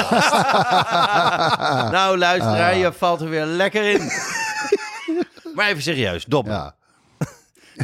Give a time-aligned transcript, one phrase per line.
[1.96, 4.10] nou, luisteraar, je valt er weer lekker in.
[5.54, 6.46] maar even serieus, Dom.
[6.46, 6.74] Ja.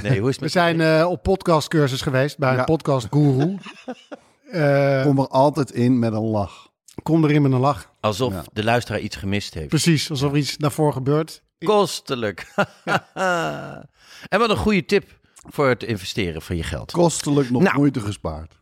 [0.03, 2.65] Nee, hoe is het We met zijn eh, op podcastcursus geweest bij een Ja.
[2.65, 3.57] podcast guru.
[4.51, 6.69] Eh, Kom er altijd in met een lach.
[7.03, 7.91] kom erin met een lach.
[8.01, 8.43] Alsof Ja.
[8.53, 9.69] de luisteraar iets gemist heeft.
[9.69, 11.43] Precies, alsof er iets daarvoor gebeurt.
[11.59, 12.53] Kostelijk.
[14.29, 16.93] en wat een goede tip voor het investeren van je geld.
[16.93, 17.77] Kostelijk nog Nou.
[17.77, 18.55] moeite gespaard.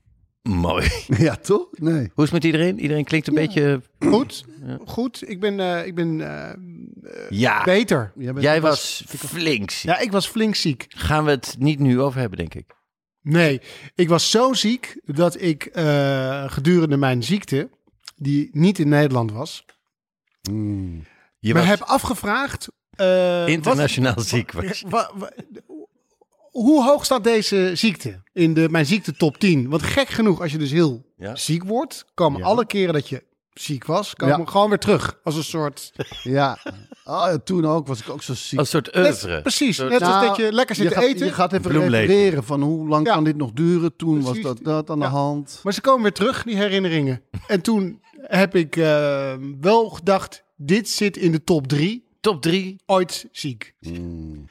[0.49, 0.89] Mooi.
[1.27, 1.67] Ja, toch?
[1.73, 2.11] Nee.
[2.15, 2.81] Hoe is het met iedereen?
[2.81, 3.83] Iedereen klinkt een beetje...
[3.99, 4.45] Goed,
[4.85, 5.29] goed.
[5.31, 6.55] Ik ben, eh, ik ben eh,
[7.29, 8.13] Ja, beter.
[8.17, 9.91] Jij bent- jij was flink ziek.
[9.91, 10.85] Ja, ik was flink ziek.
[10.89, 12.73] Gaan we het niet nu over hebben, denk ik.
[13.23, 13.61] Nee,
[13.95, 17.71] ik was zo ziek dat ik eh, gedurende mijn ziekte,
[18.17, 19.65] die niet in Nederland was,
[20.51, 21.05] Mm.
[21.39, 22.69] Je me was heb afgevraagd...
[22.91, 24.53] eh, internationaal wat- ziek.
[24.53, 24.81] Was.
[24.81, 24.89] je.
[24.89, 25.33] wa- wa-
[26.63, 29.69] hoe hoog staat deze ziekte in de, mijn ziekte top 10?
[29.69, 31.37] Want gek genoeg, als je dus heel Ja.
[31.37, 32.47] ziek wordt, komen Ja.
[32.47, 34.45] alle keren dat je ziek was, komen Ja.
[34.45, 35.19] gewoon weer terug.
[35.25, 35.93] Als een soort...
[36.23, 36.59] Ja.
[37.05, 38.59] Oh, ja, toen ook was ik ook zo ziek.
[38.59, 39.41] Als een soort Net- oeuvre.
[39.43, 41.27] precies, Soort- net als Nou, dat je lekker zit je te gaat, eten.
[41.27, 43.15] Je gaat even refereren van hoe lang Ja.
[43.15, 43.97] kan dit nog duren.
[43.97, 45.61] Toen was dat, dat aan de hand.
[45.63, 47.23] Maar ze komen weer terug, die herinneringen.
[47.47, 52.77] En toen heb ik eh, wel gedacht, dit zit in de top 3, Top 3.
[52.87, 53.75] ooit ziek.
[53.81, 54.45] Mm.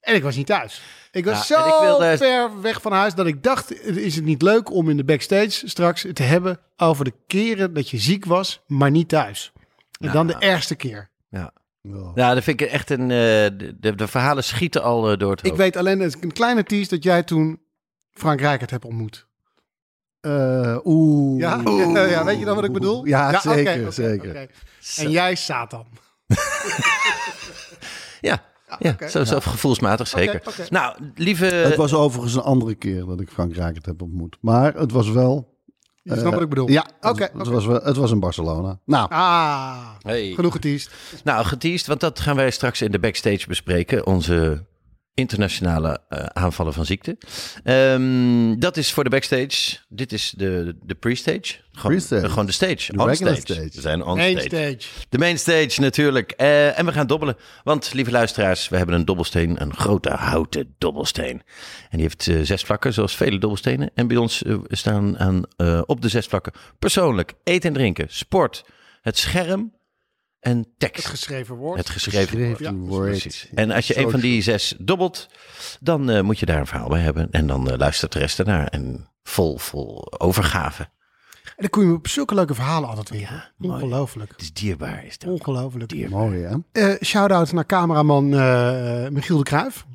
[0.00, 0.82] En ik was niet thuis.
[1.12, 4.24] Ik was Ja, zo ik wilde- ver weg van huis dat ik dacht, is het
[4.24, 8.24] niet leuk om in de backstage straks te hebben over de keren dat je ziek
[8.24, 9.52] was, maar niet thuis.
[10.00, 10.12] En Ja.
[10.12, 11.10] dan de ergste keer.
[11.30, 11.52] Ja.
[11.82, 12.10] Ja.
[12.14, 13.00] ja, dat vind ik echt een...
[13.00, 15.58] eh, de, de, de verhalen schieten al eh, door het Ik hoofd.
[15.60, 17.60] weet alleen een kleine tease dat jij toen
[18.12, 19.26] Frank Rijkaard hebt ontmoet.
[20.20, 21.40] Eh, Oeh.
[21.40, 21.60] Ja?
[21.64, 22.10] Oeh.
[22.10, 23.04] Ja, weet je dan wat ik bedoel?
[23.04, 24.48] Ja, zeker, zeker.
[24.96, 25.86] En jij Satan.
[28.20, 28.42] Ja,
[28.78, 30.42] ja zo, zo gevoelsmatig zeker.
[30.68, 31.44] Nou, lieve...
[31.44, 34.36] Het was overigens een andere keer dat ik Frank Rijkaard heb ontmoet.
[34.40, 35.58] Maar het was wel...
[36.02, 36.68] Je snapt eh, wat ik bedoel?
[36.70, 37.50] Ja, Oké, het, oké.
[37.50, 38.78] was, wel- het was in Barcelona.
[38.84, 40.32] Nou, Ah, Hey.
[40.34, 40.90] genoeg geteased.
[41.24, 44.06] Nou, geteased, want dat gaan wij straks in de backstage bespreken.
[44.06, 44.64] Onze
[45.20, 47.16] internationale eh, aanvallen van ziekte.
[47.64, 49.78] Ehm, dat is voor de backstage.
[49.88, 51.54] Dit is de, de pre-stage.
[51.72, 52.28] Gewoon, Pre-stage.
[52.28, 52.92] gewoon de stage.
[52.92, 53.40] De on stage.
[53.40, 53.70] stage.
[53.74, 54.48] We zijn on Main stage.
[54.48, 55.06] stage.
[55.08, 56.30] De main stage natuurlijk.
[56.30, 57.36] Eh, en we gaan dobbelen.
[57.64, 59.62] Want, lieve luisteraars, we hebben een dobbelsteen.
[59.62, 61.42] Een grote houten dobbelsteen.
[61.90, 63.90] En die heeft eh, zes vlakken, zoals vele dobbelstenen.
[63.94, 68.64] En bij ons staan aan, eh, op de zes vlakken persoonlijk eten en drinken, sport,
[69.02, 69.72] het scherm
[70.40, 71.02] en tekst.
[71.02, 71.78] Het geschreven woord.
[71.78, 72.56] Het geschreven woord.
[72.56, 73.08] geschreven woord.
[73.08, 73.48] Precies.
[73.54, 75.28] En als je een van die zes dobbelt,
[75.80, 77.30] dan eh, moet je daar een verhaal bij hebben.
[77.30, 78.66] En dan eh, luistert de rest ernaar.
[78.66, 80.82] En vol, vol overgave.
[81.44, 83.52] En dan kom je op zulke leuke verhalen altijd weer.
[83.60, 84.30] Ongelooflijk.
[84.30, 85.30] Het is dierbaar, is dat.
[85.30, 86.08] Ongelooflijk.
[86.10, 86.56] mooi hè?
[86.72, 89.86] Eh Shout-out naar cameraman eh, Michiel de Kruijf.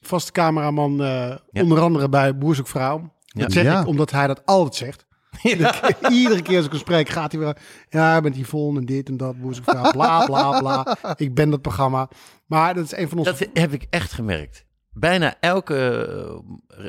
[0.00, 1.06] Vaste cameraman, eh,
[1.50, 1.62] Ja.
[1.62, 3.12] onder andere bij Boerzoek Vrouw.
[3.26, 3.80] Dat zeg Ja.
[3.80, 5.06] ik omdat hij dat altijd zegt.
[6.10, 7.56] Iedere keer als ik hem spreek gaat hij weer...
[7.88, 10.96] Ja, hier vol en dit en dat, Vrouw, bla bla bla.
[11.16, 12.08] Ik ben dat programma.
[12.46, 13.30] Maar dat is een van onze...
[13.30, 14.64] Dat heb ik echt gemerkt.
[14.92, 15.76] Bijna elke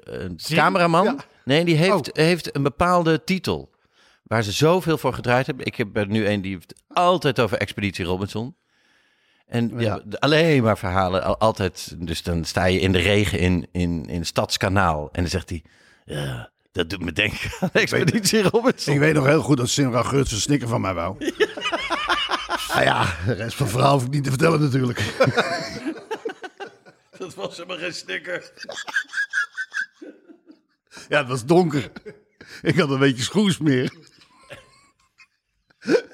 [0.06, 1.16] eh, cameraman, Ja.
[1.46, 2.24] nee, die heeft, Oh.
[2.26, 3.74] heeft een bepaalde titel.
[4.24, 5.66] Waar ze zoveel voor gedraaid hebben.
[5.66, 8.56] Ik heb er nu een die heeft altijd over Expeditie Robinson.
[9.46, 10.02] En ja.
[10.20, 11.24] Alleen maar verhalen.
[11.24, 15.10] al- Altijd, dus dan sta je in de regen in, in, in Stadskanaal.
[15.12, 15.64] En dan zegt hij,
[16.06, 18.94] ja, dat doet me denken aan Expeditie Robinson.
[18.94, 21.16] Ik weet nog heel goed dat Simra Geurts een snikker van mij wou.
[22.68, 25.00] Nou ja, de rest van het verhaal hoef ik niet te vertellen natuurlijk.
[27.18, 28.44] Dat was helemaal geen sticker.
[31.10, 31.92] Ja, het was donker.
[32.62, 33.94] Ik had een beetje schoensmeer.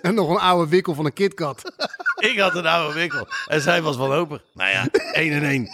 [0.02, 1.74] En nog een oude wikkel van een KitKat.
[2.16, 3.28] Ik had een oude winkel.
[3.48, 4.42] En zij was wanhopig.
[4.54, 5.70] Nou ja, één en één.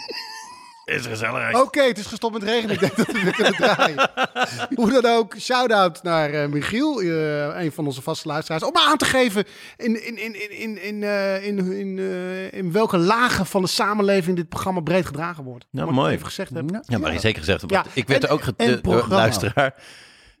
[0.88, 1.54] Is gezelligheid.
[1.62, 2.74] Oké, het is gestopt met regenen.
[2.74, 4.10] Ik denk dat we weer kunnen draaien.
[4.74, 8.62] Hoe dan ook, shout-out naar eh, Michiel, eh, een van onze vaste luisteraars.
[8.62, 9.44] Om aan te geven
[9.76, 13.68] in, in, in, in, in, in, eh, in, in, eh, in welke lagen van de
[13.68, 15.66] samenleving dit programma breed gedragen wordt.
[15.70, 16.12] Nou, mooi.
[16.14, 16.82] Even gezegd hebben.
[16.86, 17.64] Ja, maar zeker gezegd.
[17.66, 19.16] Ja, Ik werd en- ook en door een programma.
[19.16, 19.74] luisteraar.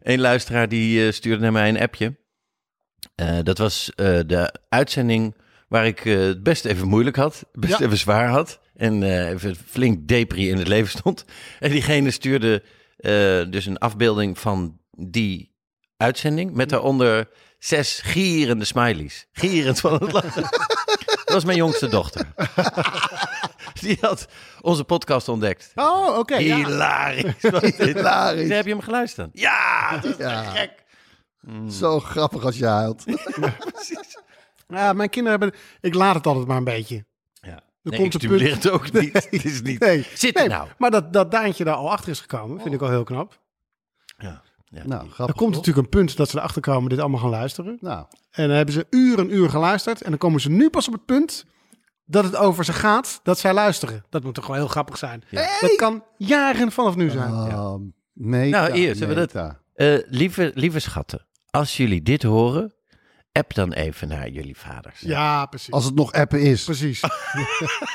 [0.02, 2.16] Een luisteraar die eh, stuurde naar mij een appje.
[3.14, 5.36] Eh, dat was eh, de uitzending
[5.68, 7.44] waar ik het best even moeilijk had.
[7.52, 7.84] Best Ja.
[7.84, 8.60] even zwaar had.
[8.78, 11.24] En even flink depri in het leven stond.
[11.60, 12.62] En diegene stuurde
[12.96, 13.10] eh,
[13.50, 15.54] dus een afbeelding van die
[15.96, 16.52] uitzending.
[16.54, 17.28] Met daaronder
[17.58, 19.26] zes gierende smileys.
[19.32, 20.42] Gierend van het lachen.
[21.24, 22.26] Dat was mijn jongste dochter.
[23.80, 24.26] Die had
[24.60, 25.72] onze podcast ontdekt.
[25.74, 26.36] Oh, oké.
[26.36, 26.56] ja.
[26.56, 27.40] Hilarisch.
[27.40, 27.76] dit.
[27.76, 28.48] Hilarisch.
[28.48, 29.28] Heb je hem geluisterd?
[29.32, 30.42] Ja, dat is Ja.
[30.42, 30.72] gek.
[31.70, 33.04] Zo grappig als je huilt.
[34.68, 35.60] Ja, mijn kinderen hebben...
[35.80, 37.06] Ik laat het altijd maar een beetje.
[37.92, 39.12] Er Nee, komt ik een punt- ook niet.
[39.30, 39.80] Het is niet.
[39.80, 40.68] Nee, Zit nee, er nou?
[40.78, 43.40] Maar dat, dat Daantje daar al achter is gekomen, vind ik al heel knap.
[44.18, 44.42] Ja.
[44.64, 44.86] Ja.
[44.86, 45.36] Nou, Er grappig.
[45.36, 45.60] komt toch?
[45.66, 47.78] natuurlijk een punt dat ze erachter komen dit allemaal gaan luisteren.
[47.80, 50.02] Nou, En dan hebben ze uren en uur geluisterd.
[50.02, 51.44] En dan komen ze nu pas op het punt
[52.04, 54.04] dat het over ze gaat dat zij luisteren.
[54.10, 55.22] Dat moet toch wel heel grappig zijn.
[55.60, 57.30] Dat kan jaren vanaf nu zijn.
[57.30, 57.74] uh,
[58.12, 59.54] meta, Nou, hier, zullen we dat-.
[59.74, 62.72] Eh, lieve, lieve schatten, als jullie dit horen,
[63.38, 65.00] app dan even naar jullie vaders.
[65.00, 65.72] Ja, precies.
[65.72, 66.64] Als het nog appen is.
[66.64, 67.00] Precies.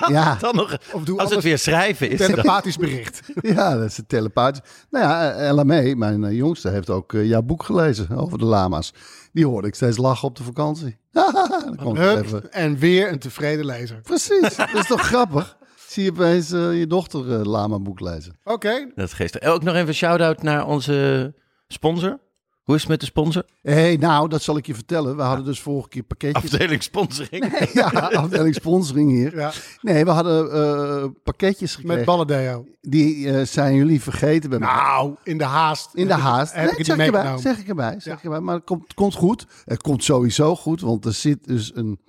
[0.07, 3.21] Ja, Dan nog, Of doe als het weer schrijven is, dan, telepathisch bericht.
[3.41, 4.61] ja, dat is een telepathisch.
[4.89, 8.45] Nou ja, eh, LME, mijn eh, jongste, heeft ook eh, jouw boek gelezen over de
[8.45, 8.93] lama's.
[9.31, 10.97] Die hoorde ik steeds lachen op de vakantie.
[11.11, 12.51] dan komt even.
[12.51, 14.01] en weer een tevreden lezer.
[14.01, 15.57] Precies, dat is toch grappig?
[15.93, 18.37] Zie je opeens eh, je dochter eh, lama boek lezen.
[18.43, 18.91] Oké.
[18.95, 19.41] dat is geestig.
[19.41, 21.33] Ook nog even een shout-out naar onze
[21.67, 22.19] sponsor.
[22.63, 23.43] Hoe is het met de sponsor?
[23.61, 25.15] Hé, hey, nou, dat zal ik je vertellen.
[25.15, 26.43] We hadden dus vorige keer pakketjes.
[26.53, 27.59] Afdeling sponsoring.
[27.73, 29.35] Ja, afdeling sponsoring hier.
[29.37, 29.51] Ja,
[29.81, 31.95] Nee, we hadden eh, pakketjes gekregen.
[31.97, 32.65] met balledeo.
[32.81, 34.67] Die eh, zijn jullie vergeten bij mij.
[34.73, 35.89] Nou, in de haast.
[35.93, 36.53] In de haast.
[36.53, 37.91] Heb Nee, ik het zeg, ik erbij, zeg ik erbij.
[37.91, 38.13] Zeg Ja.
[38.13, 38.39] ik erbij.
[38.39, 39.45] Maar het komt, komt goed.
[39.65, 40.81] Het komt sowieso goed.
[40.81, 41.99] Want er zit dus een...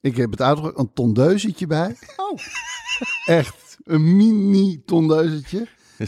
[0.00, 0.78] Ik heb het uitgedrukt.
[0.78, 1.96] Een tondeuzetje bij.
[2.16, 2.38] Oh.
[3.24, 3.76] Echt.
[3.84, 5.66] Een mini tondeuzetje.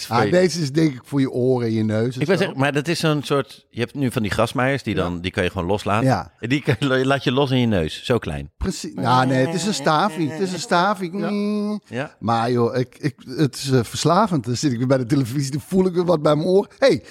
[0.08, 2.16] Ah, deze is denk ik voor je oren en je neus.
[2.16, 3.66] ik zeggen, maar dat is zo'n soort...
[3.70, 6.06] Je hebt nu van die grasmaaiers, die, dan, die kan je gewoon loslaten.
[6.06, 6.32] Ja.
[6.38, 8.04] Die kan, laat je los in je neus.
[8.04, 8.50] Zo klein.
[8.56, 8.94] Precies.
[8.94, 10.28] Nou, nee, het is een staafje.
[10.28, 11.80] Het is een staafje.
[11.86, 12.16] Ja.
[12.18, 14.44] Maar joh, ik, ik, het is eh, verslavend.
[14.44, 16.68] Dan zit ik weer bij de televisie, dan voel ik weer wat bij mijn oor.
[16.78, 17.02] Hé, hey.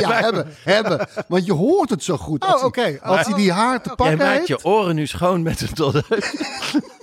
[0.00, 1.08] ja, hebben, hebben.
[1.28, 2.44] Want je hoort het zo goed.
[2.44, 2.98] Als Oh, oké.
[3.02, 4.48] Als hij die haar te Jij pakken maakt heeft.
[4.48, 6.04] je oren nu schoon met een tondeus.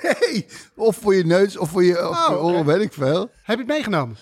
[0.00, 3.20] Hey, of voor je neus, of voor je, of Oh, oren, weet ik veel.
[3.20, 4.16] Heb je het meegenomen?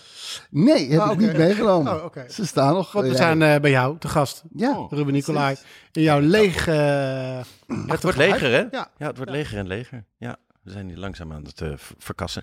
[0.51, 2.05] Nee, heb Oh, ik niet meegenomen.
[2.05, 2.17] Oh.
[2.29, 2.93] Ze staan nog.
[2.93, 3.17] Want we ja.
[3.19, 4.43] zijn eh, bij jou te gast.
[4.55, 5.57] Ja, Ruben Nicolai.
[5.93, 6.67] In jouw leeg...
[6.67, 7.43] eh, Ja,
[7.87, 8.59] het wordt leger, hè?
[8.71, 8.91] Ja.
[8.99, 10.05] Ja, het wordt leger en leger.
[10.19, 12.43] Ja, we zijn hier langzaam aan het eh, verkassen.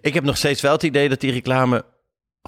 [0.00, 1.84] Ik heb nog steeds wel het idee dat die reclame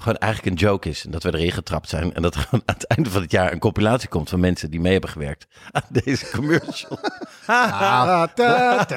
[0.01, 1.05] gewoon eigenlijk een joke is.
[1.05, 2.13] En dat we erin getrapt zijn.
[2.13, 4.79] En dat er aan het einde van het jaar een compilatie komt van mensen die
[4.79, 6.99] mee hebben gewerkt aan deze commercial.
[7.45, 8.87] Ah, ta.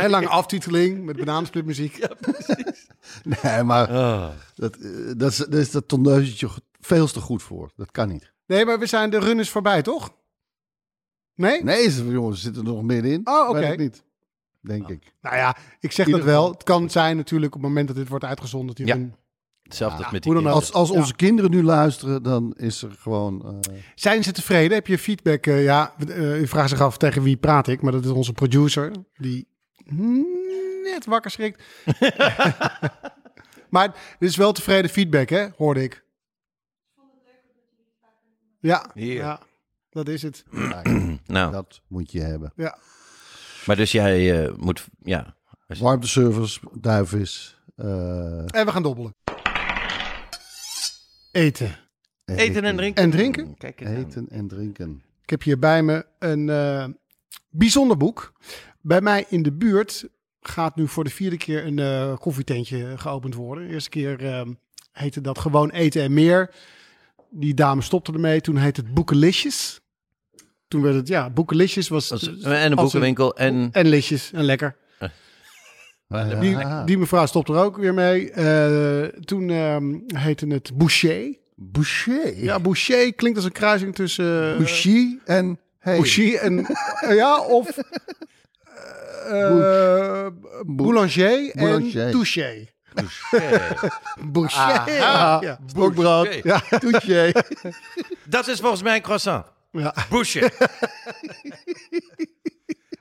[0.00, 1.98] Heel lange aftiteling met banaansplitmuziek.
[3.42, 4.28] nee, maar Oh.
[4.54, 6.48] dat, eh, dat is, daar is dat tondeuzetje
[6.80, 7.70] veel te goed voor.
[7.76, 8.32] Dat kan niet.
[8.46, 10.10] Nee, maar we zijn de run is voorbij, toch?
[11.34, 11.62] Nee?
[11.64, 13.20] Nee, ze, jongens, ze zitten er nog middenin.
[13.28, 13.66] Oh, oké.
[13.76, 14.02] Niet.
[14.60, 15.12] Denk ik.
[15.20, 16.50] Nou ja, ik zeg Ieder dat wel.
[16.50, 18.74] Het kan zijn natuurlijk op het moment dat dit wordt uitgezonden.
[18.74, 18.96] Die Ja.
[19.68, 20.58] Hetzelfde als met die hoe dan ook.
[20.58, 20.78] kinderen.
[20.78, 21.02] Als, als Ja.
[21.02, 23.60] onze kinderen nu luisteren, dan is er gewoon...
[23.62, 24.76] eh, Zijn ze tevreden?
[24.76, 25.46] Heb je feedback?
[25.46, 28.32] eh, ja, eh, u vraagt zich af tegen wie praat ik, maar dat is onze
[28.32, 29.48] producer die
[30.84, 31.62] net wakker schrikt.
[33.70, 33.88] maar
[34.18, 35.46] dit is wel tevreden feedback, hè?
[35.56, 36.04] Hoorde ik.
[38.60, 39.14] Ja, Hier.
[39.14, 39.40] ja,
[39.90, 40.44] dat is het.
[41.26, 42.52] Nou, dat moet je hebben.
[42.56, 42.78] Ja.
[43.66, 44.86] maar dus jij eh, moet...
[45.02, 45.36] Ja,
[45.66, 47.60] Warmteservice, duivis.
[47.76, 49.14] eh, En we gaan dobbelen.
[51.38, 51.76] Eten.
[52.24, 53.02] eten en drinken.
[53.02, 53.56] En drinken?
[53.58, 53.96] Kijk eens aan.
[53.96, 55.02] Eten en drinken.
[55.22, 56.84] Ik heb hier bij me een eh,
[57.50, 58.32] bijzonder boek.
[58.80, 60.08] Bij mij in de buurt
[60.40, 63.66] gaat nu voor de vierde keer een eh, koffietentje geopend worden.
[63.66, 64.46] De eerste keer eh,
[64.92, 66.54] heette dat gewoon eten en meer.
[67.30, 68.40] Die dame stopte ermee.
[68.40, 69.80] Toen heette het Boekenlisjes.
[70.68, 72.12] Toen werd het, ja, Boekenlisjes was...
[72.12, 73.68] Als- als en een boekenwinkel en...
[73.72, 74.76] En lisjes, en lekker.
[76.08, 78.30] Die, Ah, die mevrouw stopt er ook weer mee.
[78.30, 81.36] Eh, toen ehm, heette het Boucher.
[81.54, 82.42] Boucher.
[82.42, 84.50] Ja, Boucher klinkt als een kruising tussen...
[84.50, 85.58] eh, Boucher en...
[85.78, 85.96] Hey.
[85.96, 86.66] Boucher en
[87.00, 87.78] eh, ja, of
[89.28, 90.26] eh,
[90.66, 92.66] boulanger en touché.
[94.32, 94.60] Boucher.
[95.00, 95.40] Aha.
[95.40, 95.58] Ja.
[95.66, 96.40] Stokbrood.
[96.42, 96.62] Ja.
[98.24, 99.44] Dat is volgens mij een croissant.
[99.72, 99.94] Ja.
[100.10, 100.50] Busje.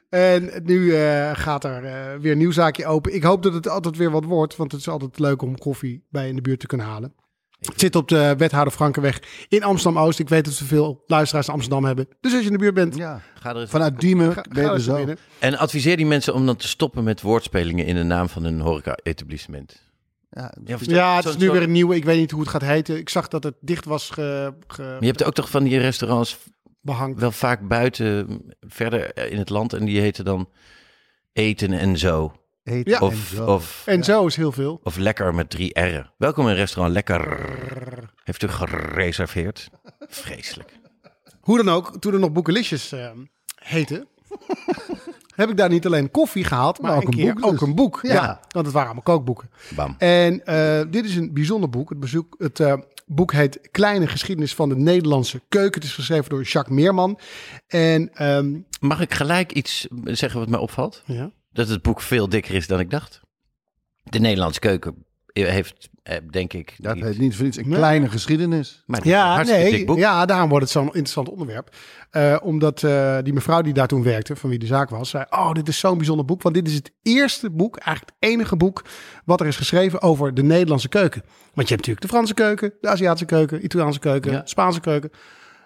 [0.10, 3.16] En nu eh, gaat er eh, weer een nieuw zaakje open.
[3.16, 6.06] Ik hoop dat het altijd weer wat wordt, want het is altijd leuk om koffie
[6.10, 7.14] bij in de buurt te kunnen halen.
[7.60, 10.20] Het zit op de Wethouder Frankenweg in Amsterdam-Oost.
[10.20, 12.08] Ik weet dat we veel luisteraars in Amsterdam hebben.
[12.22, 13.22] Dus als je in de buurt bent, Ja.
[13.40, 15.06] Ga er eens Vanuit Diemen ga, ben je ga er eens naar zo.
[15.06, 15.24] binnen.
[15.40, 18.60] En adviseer die mensen om dan te stoppen met woordspelingen in de naam van een
[18.60, 19.86] horeca-etablissement.
[20.30, 21.96] Ja, Ja, Ja, het is nu weer een nieuwe.
[21.96, 22.98] Ik weet niet hoe het gaat heten.
[22.98, 25.78] Ik zag dat het dicht was ge, ge- Maar je hebt ook toch van die
[25.80, 26.38] restaurants
[27.16, 29.74] wel vaak buiten, verder in het land.
[29.74, 30.50] En die heten dan
[31.34, 32.32] eten en zo.
[32.64, 32.98] Eten Ja.
[33.00, 33.46] en Of, zo.
[33.46, 34.80] of, En zo is heel veel.
[34.84, 36.12] of lekker met drie R'en.
[36.18, 38.10] Welkom in restaurant Lekker.
[38.24, 39.70] Heeft u gereserveerd?
[40.00, 40.72] Vreselijk.
[41.42, 43.12] Hoe dan ook, toen er nog boekenlistjes eh
[43.56, 44.08] heten,
[45.38, 47.44] heb ik daar niet alleen koffie gehaald, maar Maar ook een, boek dus.
[47.52, 48.00] ook een boek.
[48.02, 48.14] Ja.
[48.14, 48.40] Ja.
[48.50, 49.50] want het waren allemaal kookboeken.
[49.76, 49.96] Bam.
[49.98, 51.90] En eh, dit is een bijzonder boek.
[51.90, 52.74] Het, bezoek, het eh,
[53.06, 55.82] boek heet Kleine geschiedenis van de Nederlandse keuken.
[55.82, 57.20] Het is geschreven door Jacques Meerman.
[57.68, 61.04] En ehm, Mag ik gelijk iets zeggen wat mij opvalt?
[61.06, 61.32] ja.
[61.52, 63.22] Dat het boek veel dikker is dan ik dacht.
[64.04, 65.90] De Nederlandse keuken heeft,
[66.30, 66.76] denk ik...
[66.78, 67.78] Dat niet- heet niet voor iets een Nee.
[67.78, 68.84] kleine geschiedenis.
[68.86, 69.98] maar Ja, hartstikke nee, dik boek.
[69.98, 71.76] ja, daarom wordt het zo'n interessant onderwerp.
[72.10, 75.26] Eh, omdat eh, die mevrouw die daar toen werkte, van wie de zaak was, zei:
[75.30, 76.42] Oh, dit is zo'n bijzonder boek.
[76.42, 78.84] Want dit is het eerste boek, eigenlijk het enige boek,
[79.26, 81.22] wat er is geschreven over de Nederlandse keuken.
[81.54, 84.42] Want je hebt natuurlijk de Franse keuken, de Aziatische keuken, Italiaanse keuken, Ja.
[84.46, 85.10] Spaanse keuken,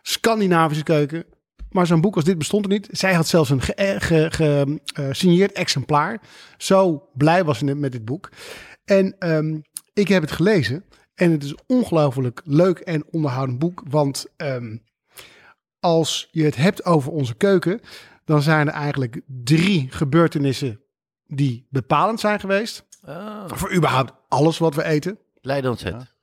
[0.02, 1.24] Scandinavische keuken.
[1.70, 2.88] Maar zo'n boek als dit bestond er niet.
[2.92, 6.22] Zij had zelfs een gesigneerd ge, eh, signeerd exemplaar.
[6.58, 8.30] Zo blij was ze met dit boek.
[8.86, 9.60] En ehm,
[9.94, 10.86] ik heb het gelezen.
[11.16, 13.84] En het is een ongelooflijk leuk en onderhoudend boek.
[13.90, 14.78] Want ehm,
[15.80, 17.80] als je het hebt over onze keuken,
[18.26, 20.82] dan zijn er eigenlijk drie gebeurtenissen
[21.26, 22.86] die bepalend zijn geweest.
[23.06, 25.20] Oh, Voor überhaupt alles wat we eten.
[25.42, 26.14] Leiden ontzet.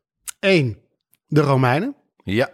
[0.40, 0.78] Eén,
[1.26, 1.96] de Romeinen.
[2.24, 2.50] Ja.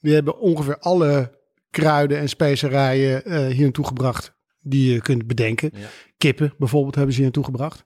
[0.00, 1.38] Die hebben ongeveer alle
[1.70, 5.70] kruiden en specerijen eh, hier naartoe gebracht die je kunt bedenken.
[5.74, 5.88] Ja.
[6.18, 7.84] Kippen bijvoorbeeld hebben ze hier naartoe gebracht.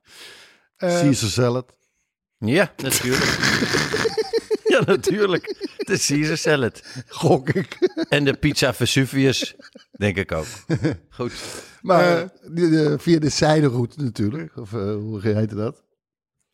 [0.77, 1.77] Eh, Caesar salad.
[2.45, 3.39] Ja, natuurlijk.
[4.73, 5.45] ja, natuurlijk.
[5.77, 6.83] De Caesar salad.
[7.09, 7.79] Gok ik.
[8.09, 9.55] En de pizza Vesuvius,
[9.93, 10.47] denk ik ook.
[11.11, 11.33] Goed.
[11.81, 14.57] Maar Eh, die- de- via de zijderoute natuurlijk.
[14.57, 15.85] Of eh, hoe heette dat?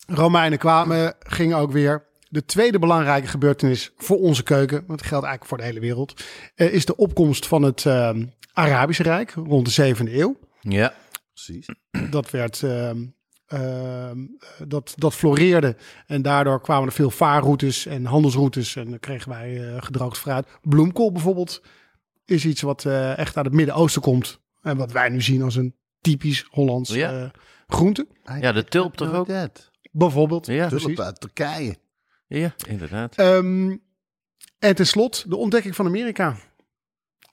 [0.06, 2.06] Romeinen kwamen, gingen ook weer.
[2.28, 6.22] De tweede belangrijke gebeurtenis voor onze keuken, want het geldt eigenlijk voor de hele wereld,
[6.54, 10.38] eh, is de opkomst van het ehm, Arabische Rijk rond de 7e eeuw.
[10.60, 10.94] Ja.
[11.34, 11.66] Precies.
[12.10, 12.62] Dat werd,
[13.48, 14.18] ehm, ehm,
[14.68, 15.76] dat, dat floreerde
[16.06, 20.46] en daardoor kwamen er veel vaarroutes en handelsroutes en dan kregen wij eh, gedroogd fruit.
[20.62, 21.62] Bloemkool bijvoorbeeld
[22.24, 25.56] is iets wat eh, echt uit het Midden-Oosten komt en wat wij nu zien als
[25.56, 27.22] een typisch Hollands Ja.
[27.22, 27.30] eh,
[27.66, 28.06] groente.
[28.40, 29.26] Ja, de tulp toch ook?
[29.28, 29.70] Dat.
[29.92, 30.46] Bijvoorbeeld.
[30.46, 30.68] Ja.
[30.68, 31.76] Tulp uit Turkije.
[32.26, 33.14] ja inderdaad.
[33.16, 33.76] Ehm,
[34.58, 36.36] en tenslotte de ontdekking van Amerika.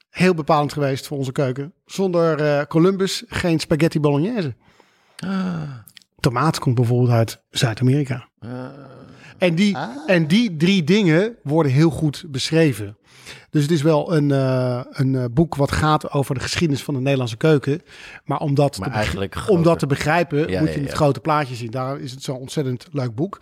[0.09, 1.73] Heel bepalend geweest voor onze keuken.
[1.85, 4.55] Zonder eh, Columbus geen spaghetti bolognese.
[6.25, 8.29] Tomaat komt bijvoorbeeld uit Zuid-Amerika.
[9.37, 9.89] En, die, Ah.
[10.05, 12.97] en die drie dingen worden heel goed beschreven.
[13.49, 16.93] Dus het is wel een, eh, een eh, boek wat gaat over de geschiedenis van
[16.93, 17.81] de Nederlandse keuken.
[18.23, 20.95] Maar om dat, Maar te, om dat te begrijpen, Ja, moet ja, je het ja.
[20.95, 21.71] grote plaatje zien.
[21.71, 23.41] Daar is het zo'n ontzettend leuk boek.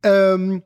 [0.00, 0.58] Ehm,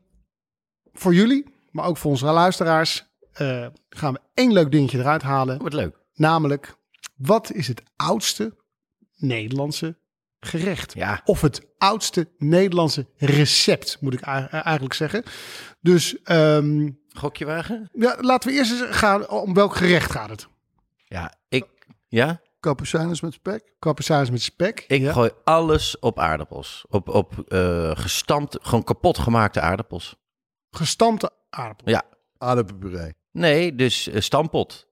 [0.92, 5.62] voor jullie, maar ook voor onze luisteraars, eh, gaan we één leuk dingetje eruit halen.
[5.62, 5.96] Wat leuk.
[6.14, 6.76] Namelijk,
[7.16, 8.56] wat is het oudste
[9.16, 9.96] Nederlandse
[10.46, 10.94] gerecht?
[10.94, 11.20] Ja.
[11.24, 15.22] Of het oudste Nederlandse recept, moet ik eigenlijk zeggen.
[15.80, 17.88] Dus ehm, Gokje wagen?
[17.92, 20.48] ja, laten we eerst eens gaan, om welk gerecht gaat het?
[21.04, 21.66] Ja, ik...
[22.08, 22.40] Ja?
[22.60, 23.72] Kapucijnes met spek.
[23.78, 24.84] Kapucijns met spek.
[24.88, 25.12] Ik ja.
[25.12, 26.84] gooi alles op aardappels.
[26.88, 30.16] Op, op eh gestampt, gewoon kapot gemaakte aardappels.
[30.70, 31.88] Gestampte aardappel.
[31.88, 32.02] Ja.
[32.38, 33.14] Aardappelpuree.
[33.32, 34.85] Nee, dus eh, stampot.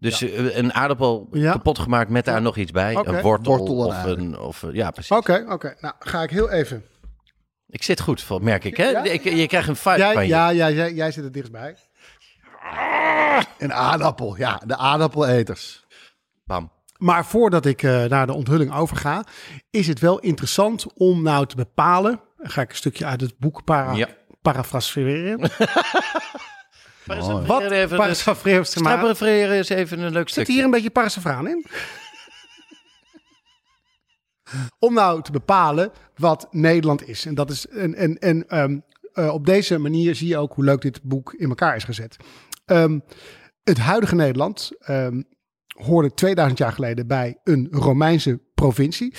[0.00, 1.52] Dus eh, een aardappel Ja.
[1.52, 2.94] kapot gemaakt met daar nog iets bij.
[2.94, 4.38] Een wortel, of een...
[4.38, 5.16] Of, eh, ja, precies.
[5.16, 5.74] Oké, oké.
[5.80, 6.84] Nou, ga ik heel even.
[7.66, 8.76] Ik zit goed, merk ik.
[8.76, 8.88] Hè?
[8.88, 9.02] Ja.
[9.02, 10.28] Ik, je krijgt een fight Jij, van je.
[10.28, 11.76] ja, ja, jij, jij zit er dichtstbij.
[13.58, 14.36] Een aardappel.
[14.36, 15.84] Ja, de aardappeleters.
[16.44, 16.72] Bam.
[16.98, 19.24] Maar voordat ik eh, naar de onthulling overga,
[19.70, 22.20] is het wel interessant om nou te bepalen.
[22.36, 24.08] Dan ga ik een stukje uit het boek para, Ja.
[24.42, 25.40] parafraseren.
[27.18, 27.46] Wat?
[27.46, 28.66] Wat Even?
[28.66, 30.52] Strapperfreren is even een leuk Zit stukje.
[30.52, 31.66] hier een beetje parasafraan in?
[34.78, 37.26] Om nou te bepalen wat Nederland is.
[37.26, 38.78] En, dat is, en, en, en ehm,
[39.12, 42.16] eh, op deze manier zie je ook hoe leuk dit boek in elkaar is gezet.
[42.64, 42.98] Ehm,
[43.62, 45.22] het huidige Nederland ehm,
[45.66, 49.14] hoorde 2000 jaar geleden bij een Romeinse provincie.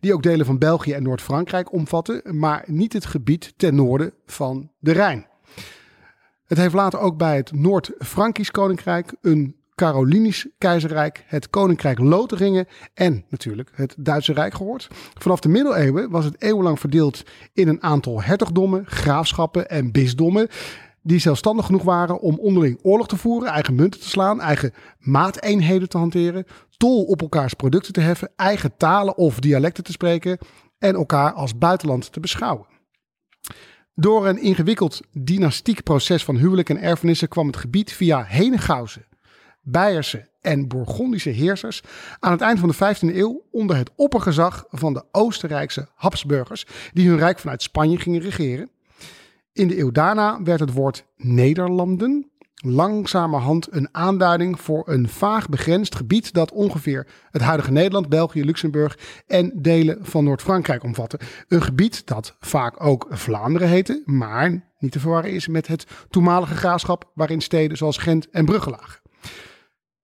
[0.00, 2.24] Die ook delen van België en Noord-Frankrijk omvatte.
[2.24, 5.26] Maar niet het gebied ten noorden van de Rijn.
[6.46, 13.24] Het heeft later ook bij het Noord-Frankisch Koninkrijk, een Carolinisch keizerrijk, het Koninkrijk Lotharingen en
[13.28, 14.88] natuurlijk het Duitse Rijk gehoord.
[15.18, 17.22] Vanaf de middeleeuwen was het eeuwenlang verdeeld
[17.52, 20.48] in een aantal hertogdommen, graafschappen en bisdommen.
[21.02, 25.88] Die zelfstandig genoeg waren om onderling oorlog te voeren, eigen munten te slaan, eigen maateenheden
[25.88, 26.44] te hanteren,
[26.76, 30.38] tol op elkaars producten te heffen, eigen talen of dialecten te spreken
[30.78, 32.66] en elkaar als buitenland te beschouwen.
[33.98, 39.04] Door een ingewikkeld dynastiek proces van huwelijk en erfenissen kwam het gebied via Henegouwse,
[39.62, 41.82] Beierse en Bourgondische heersers
[42.18, 47.08] aan het eind van de 15e eeuw onder het oppergezag van de Oostenrijkse Habsburgers, die
[47.08, 48.70] hun rijk vanuit Spanje gingen regeren.
[49.52, 52.30] In de eeuw daarna werd het woord Nederlanden
[52.64, 58.98] langzamerhand een aanduiding voor een vaag begrensd gebied dat ongeveer het huidige Nederland, België, Luxemburg
[59.26, 61.20] en delen van Noord-Frankrijk omvatte.
[61.48, 66.54] Een gebied dat vaak ook Vlaanderen heette, maar niet te verwarren is met het toenmalige
[66.54, 69.00] graafschap waarin steden zoals Gent en Brugge lagen.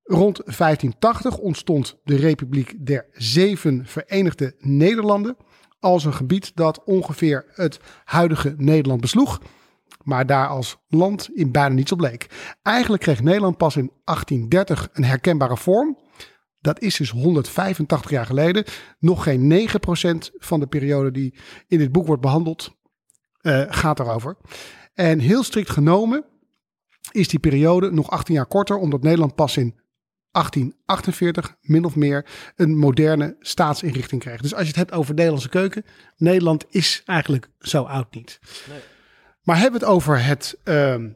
[0.03, 5.37] Rond 1580 ontstond de Republiek der Zeven Verenigde Nederlanden
[5.81, 9.41] als een gebied dat ongeveer het huidige Nederland besloeg,
[10.05, 12.55] maar daar als land in bijna niets op leek.
[12.63, 15.99] Eigenlijk kreeg Nederland pas in 1830 een herkenbare vorm.
[16.61, 18.65] Dat is dus 185 jaar geleden.
[18.99, 21.35] Nog geen 9% van de periode die
[21.69, 22.77] in dit boek wordt behandeld
[23.41, 24.37] eh, gaat daarover.
[24.95, 26.25] En heel strikt genomen
[27.11, 29.81] is die periode nog 18 jaar korter, omdat Nederland pas in
[30.33, 34.41] 1848 min of meer een moderne staatsinrichting kreeg.
[34.41, 35.85] Dus als je het hebt over Nederlandse keuken,
[36.17, 38.39] Nederland is eigenlijk zo oud niet.
[39.43, 41.09] Maar hebben we het over het ehm,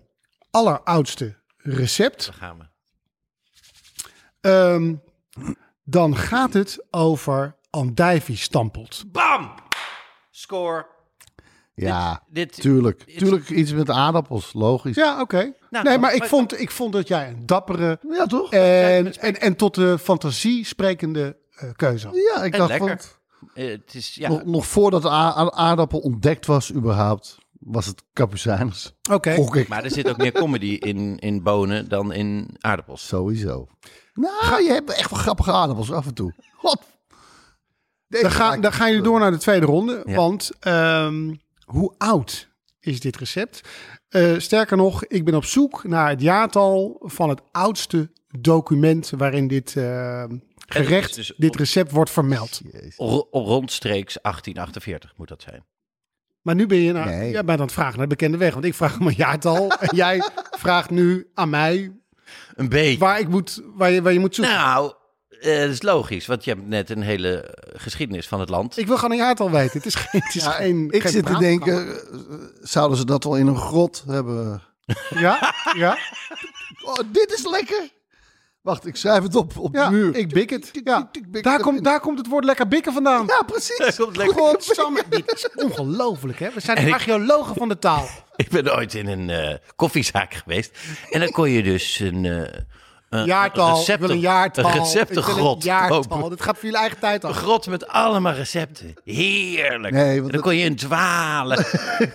[0.51, 2.65] alleroudste recept, Daar gaan we.
[4.41, 4.95] ehm,
[5.85, 9.05] dan gaat het over andijvie stampot.
[9.13, 9.55] Bam!
[10.31, 10.87] Score.
[11.75, 13.07] Ja, Dit, dit- tuurlijk.
[13.07, 14.97] dit- Tuurlijk iets met aardappels, logisch.
[14.97, 15.53] Ja, oké.
[15.71, 18.53] Nou, nee, maar ik maar- vond, ik vond dat jij een dappere Ja, toch?
[18.53, 22.17] en, en, en tot de fantasie sprekende eh, keuze had.
[22.17, 23.01] Ja, ik En dacht lekker.
[23.01, 23.49] van...
[23.55, 25.11] eh, het is, ja, Nog, nog voordat de
[25.51, 28.93] aardappel ontdekt was überhaupt, was het kapucijners.
[29.11, 29.35] Oké.
[29.69, 33.07] Maar er zit ook meer comedy in, in bonen dan in aardappels.
[33.07, 33.69] Sowieso.
[34.15, 36.35] Nou, je hebt echt wel grappige aardappels af en toe.
[36.57, 36.79] God.
[38.09, 40.03] Dan, gaan, maakt- dan gaan jullie door naar de tweede ronde.
[40.07, 40.15] Ja.
[40.15, 41.35] Want ehm,
[41.65, 42.49] hoe oud
[42.81, 43.61] is dit recept?
[44.09, 48.11] Eh, sterker nog, ik ben op zoek naar het jaartal van het oudste
[48.41, 50.25] document waarin dit eh,
[50.67, 52.61] gerecht, dus dit recept wordt vermeld.
[52.97, 55.65] Ro- rondstreeks 1848 moet dat zijn.
[56.47, 57.31] Maar nu ben je, naar, Nee.
[57.31, 58.53] jij bent aan het vragen naar de bekende weg.
[58.53, 61.93] Want ik vraag om een jaartal en jij vraagt nu aan mij
[62.55, 62.99] Een beetje.
[62.99, 64.55] waar, ik moet, waar, je, waar je moet zoeken.
[64.55, 64.93] Nou,
[65.41, 68.77] eh, dat is logisch, want je hebt net een hele eh, geschiedenis van het land.
[68.79, 69.77] Ik wil gewoon een jaartal weten.
[69.77, 72.03] Het is geen, het is Ja, geen ik geen zit te denken, eh,
[72.61, 74.63] zouden ze dat wel in een grot hebben?
[75.15, 75.99] Ja, ja,
[76.85, 77.89] Oh, dit is lekker.
[78.67, 79.85] Wacht, ik schrijf het op op ja.
[79.89, 80.15] de muur.
[80.17, 80.71] Ik bik het.
[80.85, 81.09] Ja.
[81.13, 83.27] ik bik Daar, het komt, daar komt het woord lekker bikken vandaan.
[83.27, 83.77] Ja, precies.
[83.79, 86.51] Daar komt lekker- Godsamme, dit is ongelooflijk, hè?
[86.55, 88.09] We zijn En ik- archeologen van de taal.
[88.37, 90.79] Ik ben ooit in een eh, koffiezaak geweest.
[91.11, 92.61] En dan kon je dus een, eh
[93.11, 94.65] een Jaartal, recepten- ik wil een jaartal.
[94.65, 96.07] Een receptengrot een jaartal.
[96.09, 96.31] kopen.
[96.31, 97.37] Dit gaat voor jullie eigen tijd Een af.
[97.37, 98.95] grot met allemaal recepten.
[99.05, 99.95] Heerlijk.
[99.95, 101.59] Nee, want en dan dat- kon je in dwalen.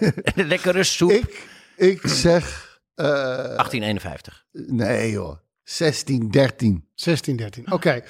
[0.03, 1.11] en een lekkere soep.
[1.11, 4.45] Ik, ik zeg, eh, 1851.
[4.51, 5.37] nee joh,
[5.75, 6.86] 16, 13.
[6.95, 7.71] 16, 13.
[7.71, 8.01] Oké,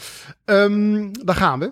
[0.46, 1.72] Ehm, daar gaan we.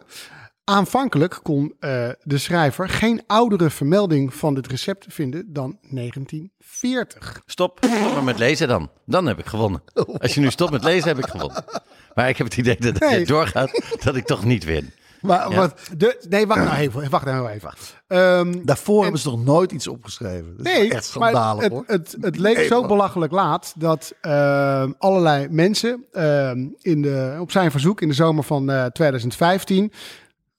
[0.64, 7.42] Aanvankelijk kon eh, de schrijver geen oudere vermelding van dit recept vinden dan 1940.
[7.46, 7.80] Stop.
[7.86, 8.90] Stop maar met lezen dan.
[9.06, 9.82] Dan heb ik gewonnen.
[10.20, 11.64] Als je nu stopt met lezen, heb ik gewonnen.
[12.16, 13.20] Maar ik heb het idee dat als Nee.
[13.20, 14.94] je doorgaat, dat ik toch niet win.
[15.22, 15.56] Maar Ja.
[15.56, 17.10] wat, De, nee, wacht nou even.
[17.10, 17.74] Wacht nou even.
[18.10, 20.58] Ehm, daarvoor hebben ze nog nooit iets opgeschreven.
[20.58, 21.84] Dat is Nee, echt maar schandalig het, hoor.
[21.88, 27.52] Het, het leek Nee, zo belachelijk laat dat ehm, allerlei mensen ehm, in de, op
[27.52, 29.92] zijn verzoek in de zomer van eh, 2015,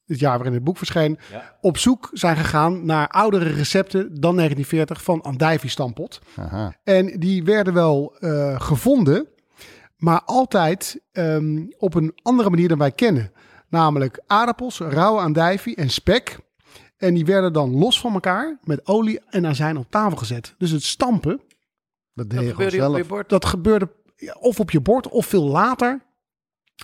[0.07, 1.19] het jaar waarin het boek verscheen,
[1.61, 6.21] op zoek zijn gegaan naar oudere recepten dan 1940 van andijvie stampot.
[6.37, 6.77] Aha.
[6.85, 9.27] En die werden wel eh, gevonden,
[9.97, 13.33] maar altijd ehm, op een andere manier dan wij kennen.
[13.69, 16.39] Namelijk aardappels, rauwe andijvie en spek.
[17.01, 20.55] En die werden dan los van elkaar met olie en azijn op tafel gezet.
[20.59, 21.41] Dus het stampen,
[22.15, 22.97] Dat deed gebeurde op zelf.
[22.97, 23.29] je bord.
[23.29, 26.03] dat gebeurde ja, of op je bord of veel later.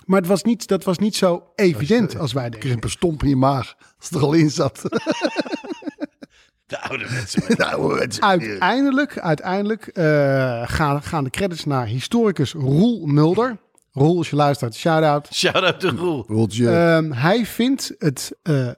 [0.05, 2.59] Maar het was niet, dat was niet zo evident als wij denken.
[2.59, 4.81] Krimpen stomp in je maag als het er al in zat.
[6.65, 8.21] De oude mensen.
[8.21, 13.57] Uiteindelijk, uiteindelijk eh, gaan, gaan de credits naar historicus Roel Mulder.
[13.91, 15.27] Roel, als je luistert, shout-out.
[15.33, 16.25] Shout-out to Roel.
[16.27, 16.69] Roeltje.
[16.69, 18.69] Ehm, hij vindt het eh,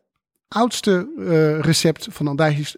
[0.49, 2.27] oudste eh, recept van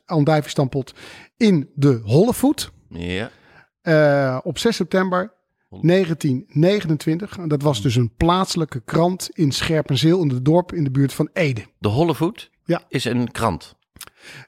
[0.06, 0.94] andijviestampot
[1.38, 2.72] in de Hollevoet.
[2.90, 3.30] Ja.
[3.82, 5.34] eh, op 6 september
[5.82, 7.38] 1929.
[7.38, 11.14] En Dat was dus een plaatselijke krant in Scherpenzeel in het dorp in de buurt
[11.14, 11.66] van Ede.
[11.78, 12.82] De Hollevoet Ja.
[12.88, 13.76] is een krant.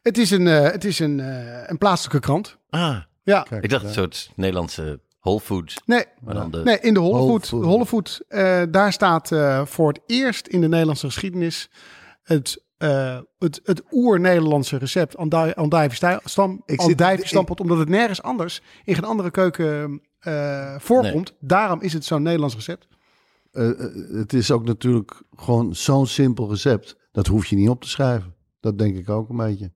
[0.02, 2.58] Het is een, eh, het is een, eh, een plaatselijke krant.
[2.70, 5.76] Ah, Ja, Kijk, ik dacht een soort Nederlandse Whole Foods.
[5.86, 6.62] nee, Maar dan de...
[6.64, 7.50] nee in de Hollevoet.
[7.50, 7.62] Hollevoet.
[7.62, 11.70] De Hollevoet eh, daar staat eh, voor het eerst in de Nederlandse geschiedenis
[12.24, 18.62] het, eh, het, het oer-Nederlandse recept andij- andijviestam- Ik zit- andijviestampot, omdat het nergens anders
[18.84, 21.36] in geen andere keuken eh, voorkomt.
[21.40, 22.88] Daarom is het zo'n Nederlands recept.
[23.52, 23.70] eh,
[24.14, 26.96] het is ook natuurlijk gewoon zo'n simpel recept.
[27.12, 28.34] Dat hoef je niet op te schrijven.
[28.60, 29.72] Dat denk ik ook een beetje.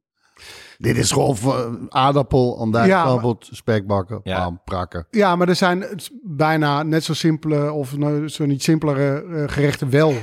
[0.78, 4.38] Dit is gewoon voor aardappel, andijskabbelt, spekbakken, Ja.
[4.43, 5.08] bam, prakken.
[5.12, 9.43] Ja, maar er zijn het- bijna net zo simpele of nou, zo niet simpelere eh,
[9.54, 10.13] gerechten wel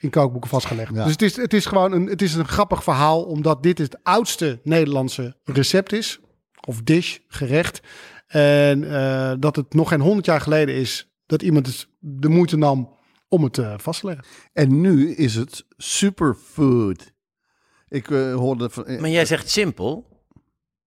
[0.00, 0.94] in kookboeken vastgelegd.
[0.94, 1.02] Ja.
[1.02, 4.04] Dus het is, het is gewoon een, het is een grappig verhaal, omdat dit het
[4.04, 6.20] oudste Nederlandse recept is.
[6.66, 7.80] Of dish, gerecht.
[8.26, 12.56] En eh, dat het nog geen honderd jaar geleden is dat iemand het de moeite
[12.56, 12.96] nam
[13.28, 14.24] om het eh, vast te leggen.
[14.52, 17.12] En nu is het superfood.
[17.88, 19.00] Ik eh, hoorde van...
[19.00, 20.08] Maar jij zegt simpel.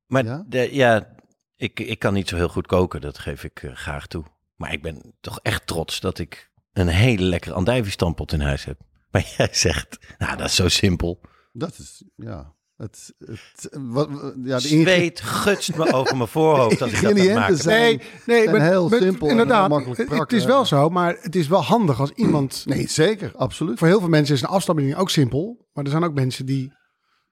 [0.08, 0.46] Maar Ja?
[0.50, 1.16] ja, ja
[1.56, 4.24] ik, ik kan niet zo heel goed koken, dat geef ik graag toe.
[4.56, 8.80] Maar ik ben toch echt trots dat ik een hele lekkere andijviestampot in huis heb.
[9.14, 11.22] Maar jij zegt, nou dat is zo simpel.
[11.52, 12.54] Dat is, ja...
[12.78, 14.10] Het, het, wat,
[14.44, 17.52] ja, de Zweet gutst me over mijn voorhoofd als ik dat maak.
[17.56, 20.90] zijn- Nee, nee, maar- heel maar simpel en Inderdaad, heel makkelijk het- is wel zo,
[20.90, 22.64] maar het is wel handig als iemand...
[22.66, 23.78] Nee, zeker, absoluut.
[23.80, 25.68] Voor heel veel mensen is een afstamming ook simpel.
[25.74, 26.74] Maar er zijn ook mensen die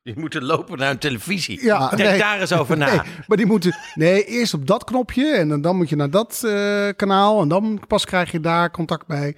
[0.04, 1.64] Je moet er lopen naar een televisie.
[1.64, 2.20] Ja, Denk nee.
[2.20, 2.86] daar eens over na.
[2.92, 3.76] Nee, maar die moeten.
[3.96, 5.28] Nee, eerst op dat knopje.
[5.36, 7.42] En dan, dan moet je naar dat eh, kanaal.
[7.42, 9.36] En dan pas krijg je daar contact bij.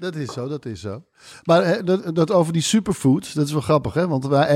[0.00, 1.02] Dat is zo, dat is zo.
[1.44, 4.08] Maar hè, dat, dat over die superfoods, dat is wel grappig, hè?
[4.08, 4.46] Want wij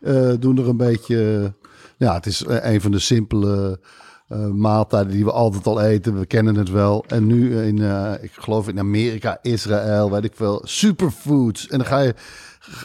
[0.00, 1.40] eh, eh, doen er een beetje...
[1.44, 3.80] eh, ja, het is eh, een van de simpele
[4.28, 6.18] eh, maaltijden die we altijd al eten.
[6.18, 7.04] We kennen het wel.
[7.08, 11.68] En nu in, eh, ik geloof in Amerika, Israël, weet ik veel, superfoods.
[11.68, 12.14] En dan ga je...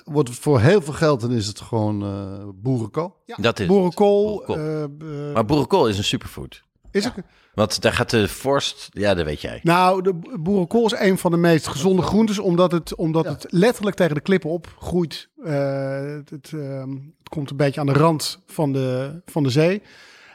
[0.05, 3.15] Wordt het voor heel veel geld, dan is het gewoon eh boerenkool.
[3.35, 4.43] Dat is Boerenkool.
[4.45, 4.55] Boerenkool.
[4.57, 4.83] eh,
[5.27, 6.63] eh, Maar boerenkool is een superfood.
[6.91, 7.13] is het,
[7.53, 9.59] Want daar gaat de vorst, ja dat weet jij.
[9.63, 12.39] nou, de boerenkool is een van de meest gezonde groentes.
[12.39, 15.29] Omdat het, omdat het letterlijk tegen de klippen op groeit.
[15.43, 15.53] Eh,
[15.99, 19.81] het, het, ehm, het komt een beetje aan de rand van de, van de zee.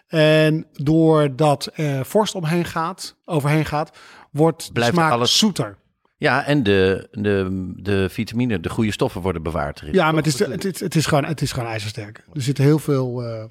[0.07, 1.68] En doordat
[2.03, 3.96] vorst omheen gaat, overheen gaat,
[4.31, 5.77] wordt de Blijft smaak alles- zoeter.
[6.18, 9.81] Ja, en de, de, de vitamine, de goede stoffen worden bewaard.
[9.81, 9.94] erin.
[9.94, 12.24] Ja, maar het is, het, is, het, is gewoon, het is gewoon ijzersterk.
[12.35, 13.44] Er zitten heel veel eh,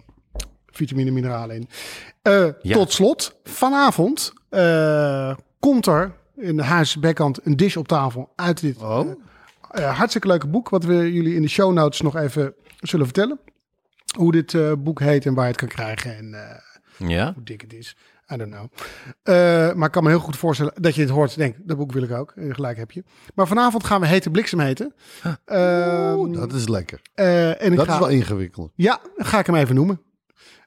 [0.65, 1.67] vitamine en mineralen in.
[2.21, 2.73] Eh, Ja.
[2.73, 8.61] Tot slot, vanavond eh, komt er in de Huis Bekkant een dish op tafel uit
[8.61, 9.09] dit Oh.
[9.71, 10.69] hartstikke leuke boek.
[10.69, 13.39] Wat we jullie in de show notes nog even zullen vertellen.
[14.17, 16.35] Hoe dit boek heet en waar je het kan krijgen en
[17.07, 17.33] Ja?
[17.33, 17.95] hoe dik het is.
[18.33, 18.67] I don't know.
[19.23, 21.35] Eh, maar ik kan me heel goed voorstellen dat je het hoort.
[21.35, 22.31] Denk, dat boek wil ik ook.
[22.35, 23.03] En gelijk heb je.
[23.35, 24.93] Maar vanavond gaan we Hete Bliksem heten.
[25.45, 27.01] Ehm, Oeh, dat is lekker.
[27.13, 28.71] eh, en Dat ga, is wel ingewikkeld.
[28.75, 30.01] Ja, dan ga ik hem even noemen.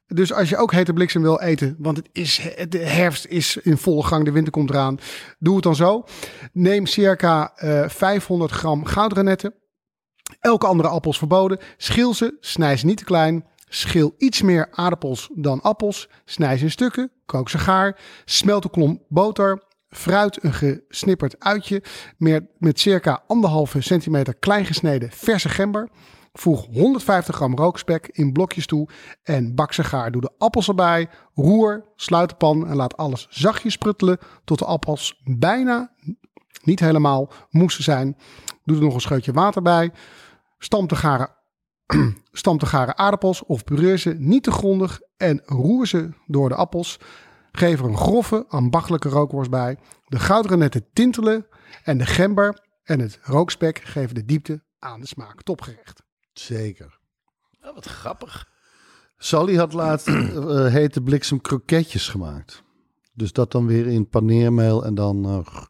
[0.07, 3.77] Dus als je ook hete bliksem wil eten, want het is, de herfst is in
[3.77, 4.99] volle gang, de winter komt eraan.
[5.39, 6.05] Doe het dan zo.
[6.53, 9.55] Neem circa eh 500 gram goudrenetten.
[10.41, 11.59] Elke andere appels verboden.
[11.77, 13.45] Schil ze, snij ze niet te klein.
[13.73, 16.09] Schil iets meer aardappels dan appels.
[16.25, 17.99] Snij ze in stukken, kook ze gaar.
[18.25, 19.63] Smelt een klomp boter.
[19.89, 21.83] Fruit een gesnipperd uitje.
[22.17, 25.89] Met, met circa anderhalve centimeter klein gesneden verse gember.
[26.33, 28.89] Voeg 150 gram rookspek in blokjes toe
[29.23, 30.11] en bak ze gaar.
[30.11, 34.65] Doe de appels erbij, roer, sluit de pan en laat alles zachtjes pruttelen tot de
[34.65, 35.93] appels bijna,
[36.63, 38.17] niet helemaal, moesten zijn.
[38.65, 39.93] Doe er nog een scheutje water bij.
[40.59, 41.31] Stamp de garen,
[42.33, 46.55] stamp de garen aardappels of puree ze niet te grondig en roer ze door de
[46.55, 46.99] appels.
[47.53, 49.79] Geef er een grove, ambachtelijke rookworst bij.
[50.07, 51.47] De goudrenetten tintelen
[51.83, 55.43] en de gember en het rookspek geven de diepte aan de smaak.
[55.43, 56.03] Topgerecht.
[56.33, 56.99] Zeker.
[57.63, 58.49] Oh, wat grappig.
[59.17, 62.63] Sally had laatst eh, hete bliksem kroketjes gemaakt.
[63.13, 65.25] Dus dat dan weer in paneermeel en dan...
[65.25, 65.65] eh,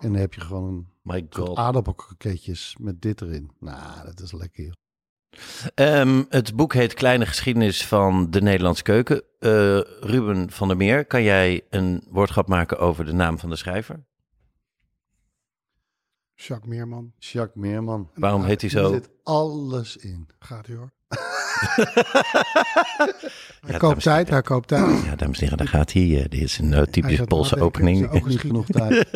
[0.00, 1.56] en dan heb je gewoon een My god.
[1.56, 3.50] aardappelkroketjes met dit erin.
[3.60, 4.76] Nou, dat is lekker.
[5.74, 9.22] Ehm, het boek heet Kleine Geschiedenis van de Nederlandse Keuken.
[9.38, 9.50] Eh,
[10.00, 14.04] Ruben van der Meer, kan jij een woordgrap maken over de naam van de schrijver?
[16.34, 17.12] Jacques Meerman.
[17.18, 18.10] Jacques Meerman.
[18.14, 18.92] Waarom heet hij Er zo?
[18.92, 20.28] zit alles in.
[20.38, 20.92] Gaat u hoor.
[21.66, 21.94] Ja,
[23.66, 25.02] Hij koopt tijd, hij koopt tijd.
[25.04, 26.02] Ja, dames en heren, daar gaat hij.
[26.02, 28.10] Eh, dit is een uh, typisch Poolse opening.
[28.10, 29.06] Ogen Niet genoeg tijd.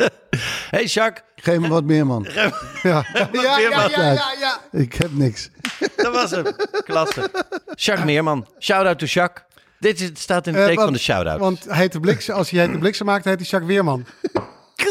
[0.70, 2.26] hey Jacques, Geef me wat meer, man.
[2.34, 2.52] Ja.
[2.82, 4.60] Ja, ja, ja, ja, ja.
[4.72, 5.50] Ik heb niks.
[5.96, 6.44] dat was hem.
[6.84, 7.30] Klasse.
[7.74, 8.46] Jacques Meerman.
[8.58, 9.44] Shout-out to Jacques.
[9.78, 11.38] Dit staat in het Eh, teken van de shout-out.
[11.40, 14.04] Want heet de bliksem, als hij heet de bliksem maakt, heet hij Jacques Weerman.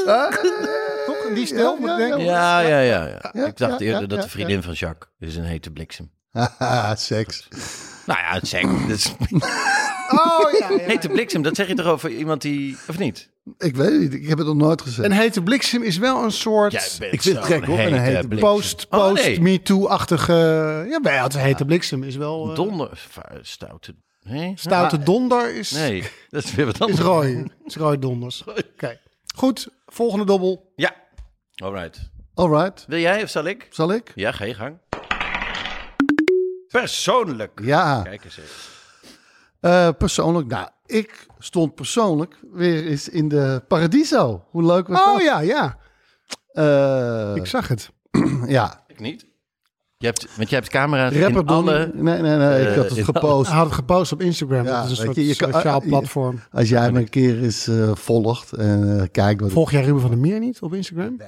[0.06, 0.39] Toch?
[1.34, 2.24] Die stijl moet ik denken.
[2.24, 3.32] Ja, ja, ja, ja.
[3.34, 5.72] Ja, Ik dacht ja, eerder ja, dat ja, de vriendin van Jacques is een hete
[5.72, 6.12] bliksem.
[6.32, 7.48] Haha, seks.
[8.06, 8.34] Nou ja.
[8.88, 9.13] Dat is,
[10.12, 10.78] Oh ja, ja.
[10.92, 12.78] hete bliksem, dat zeg je toch over iemand die...
[12.88, 13.30] Of niet?
[13.58, 14.13] Ik weet het niet.
[14.13, 15.08] Ik heb het nog nooit gezegd.
[15.08, 16.74] Een hete bliksem is wel een soort
[17.12, 19.42] Ik vind het gek, hoor, een hete post, Oh, post nee.
[19.42, 20.34] me too-achtige...
[20.89, 22.50] Ja, bij het hete bliksem is wel...
[22.50, 23.08] eh, Donder...
[23.42, 23.96] Stoute...
[24.22, 24.54] Nee?
[24.56, 27.00] Stoute donder is, Nee, dat is weer wat is anders.
[27.00, 27.46] rooi.
[27.65, 28.44] Is rooi donders.
[28.46, 29.00] Oké.
[29.36, 30.72] Goed, volgende dobbel.
[30.76, 30.96] Ja,
[31.56, 32.10] Alright.
[32.34, 33.68] Alright, Wil jij of zal ik?
[33.70, 34.12] zal ik?
[34.15, 34.78] Ja, ga je gang.
[36.71, 37.60] Persoonlijk.
[37.63, 38.49] Ja, Kijk eens even.
[39.60, 40.47] eh, persoonlijk.
[40.47, 44.45] Nou, ik stond persoonlijk weer eens in de Paradiso.
[44.49, 45.21] Hoe leuk was Oh dat?
[45.23, 45.77] ja, ja.
[46.51, 47.89] Eh, Ik zag het.
[48.47, 49.27] ja, Ik niet.
[49.97, 51.91] Je hebt, want je hebt camera's rapper in alle...
[51.93, 53.47] Nee, nee, nee, ik had eh, het in- gepost.
[53.49, 54.65] Hij had het gepost op Instagram.
[54.65, 56.39] Ja, dat is een soort je, je kan- sociaal platform.
[56.51, 59.51] Als jij me een keer eens eh, volgt en eh, kijkt wat...
[59.51, 61.15] Volg jij Ruben van der Meer niet op Instagram?
[61.17, 61.27] Nee,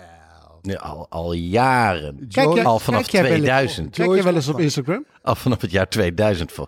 [0.80, 2.28] al, al jaren.
[2.28, 3.89] Kijk jij- al vanaf kijk jij wel eens- 2000.
[3.95, 5.06] Kijk je wel eens op Instagram?
[5.21, 6.52] Al vanaf het jaar 2000.
[6.52, 6.67] Vol.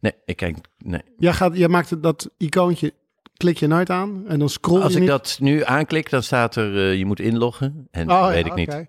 [0.00, 0.56] Nee, ik kijk...
[0.78, 1.00] Nee.
[1.18, 2.92] Jij, gaat, jij maakt dat icoontje,
[3.36, 5.10] klik je nooit aan en dan scroll Als je ik niet.
[5.10, 6.76] dat nu aanklik, dan staat er...
[6.90, 7.88] eh, je moet inloggen.
[7.90, 8.68] En Oh, dat ja, weet ik niet.
[8.68, 8.86] oké.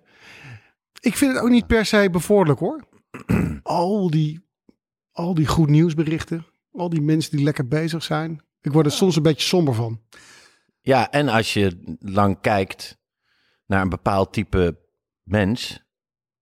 [1.00, 2.84] Ik vind het ook niet per se bevorderlijk hoor.
[3.62, 4.40] al, die,
[5.12, 6.46] al die goed nieuwsberichten.
[6.72, 8.40] Al die mensen die lekker bezig zijn.
[8.60, 10.00] Ik word er soms een beetje somber van.
[10.80, 12.95] Ja, en als je lang kijkt
[13.66, 14.78] naar een bepaald type
[15.22, 15.84] mens...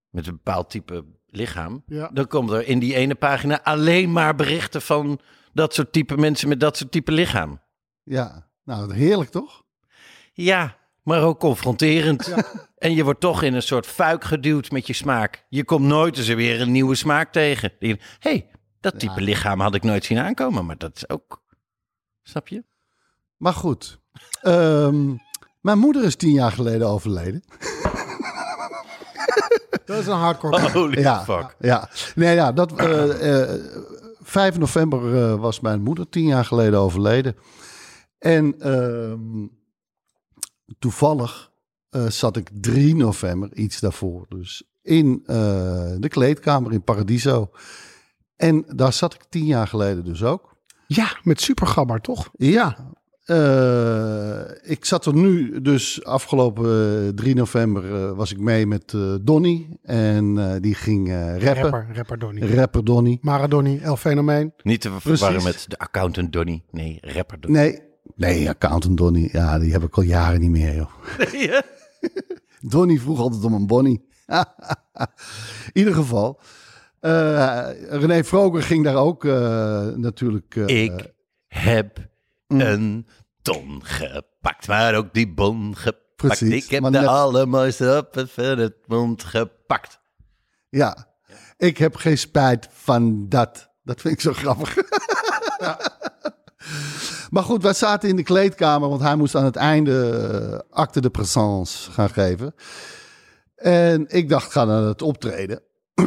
[0.08, 1.82] met een bepaald type lichaam...
[1.87, 2.10] Ja.
[2.12, 5.20] dan komt er in die ene pagina alleen maar berichten van...
[5.52, 7.60] dat soort type mensen met dat soort type lichaam.
[8.02, 9.62] Ja, nou heerlijk toch?
[10.32, 12.34] Ja, maar ook confronterend.
[12.84, 15.46] En je wordt toch in een soort fuik geduwd met je smaak.
[15.48, 17.72] Je komt nooit eens weer een nieuwe smaak tegen.
[17.78, 21.42] Hé, hey, dat type lichaam had ik nooit zien aankomen, maar dat is ook...
[22.22, 22.64] Snap je?
[23.37, 24.00] Maar goed.
[24.40, 25.14] Ehm,
[25.64, 27.42] mijn moeder is tien jaar geleden overleden.
[29.85, 30.70] Dat is een hardcore.
[30.70, 31.57] Holy Ja, fuck.
[31.59, 31.88] ja.
[32.14, 33.61] Nee, ja, dat, eh, eh,
[34.22, 37.37] 5 november eh, was mijn moeder tien jaar geleden overleden.
[38.18, 39.46] En ehm,
[40.79, 41.50] toevallig
[41.90, 45.37] eh, zat ik 3 november, iets daarvoor, dus in eh,
[45.98, 47.50] de kleedkamer in Paradiso.
[48.37, 50.57] En daar zat ik tien jaar geleden dus ook.
[50.87, 52.29] Ja, met supergabber toch?
[52.33, 52.92] Ja.
[53.24, 58.92] Eh, ik zat er nu, dus afgelopen eh, 3 november eh, was ik mee met
[58.94, 59.78] eh Donny.
[59.82, 61.62] En eh, die ging eh, rappen.
[61.62, 62.40] Rapper, rapper Donny.
[62.54, 63.18] Rapper Donny.
[63.20, 64.52] Maradoni, El Fenomeen.
[64.62, 66.64] Niet te verwarren met de accountant Donny.
[66.70, 67.58] Nee, rapper Donny.
[67.58, 67.80] Nee,
[68.16, 69.28] nee, accountant Donny.
[69.32, 70.90] Ja, die heb ik al jaren niet meer, joh.
[71.48, 71.62] Ja.
[72.70, 74.04] Donny vroeg altijd om een Bonnie.
[75.72, 76.40] In ieder geval.
[77.00, 80.56] eh, René Vroger ging daar ook eh, natuurlijk...
[80.56, 81.12] eh, Ik
[81.46, 81.98] heb
[82.46, 83.07] een
[83.42, 86.02] ton gepakt, maar ook die bon gepakt.
[86.16, 90.00] Precies, ik heb de net- allermooiste op het van het mond gepakt.
[90.68, 91.16] Ja,
[91.57, 93.70] ik heb geen spijt van dat.
[93.83, 94.74] Dat vind ik zo grappig.
[97.30, 101.00] Maar goed, wij zaten in de kleedkamer, want hij moest aan het einde eh, acte
[101.00, 102.54] de présence gaan geven.
[103.54, 105.62] En ik dacht, ga naar het optreden.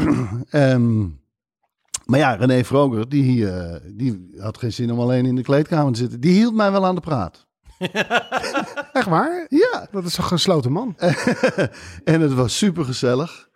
[0.49, 1.05] Ehm,
[2.07, 5.93] maar ja, René Vroger, die, eh, die had geen zin om alleen in de kleedkamer
[5.93, 6.19] te zitten.
[6.19, 7.45] Die hield mij wel aan de praat.
[8.93, 9.45] Echt waar?
[9.49, 10.95] Ja, Dat is een gesloten man.
[12.03, 13.49] en het was super gezellig.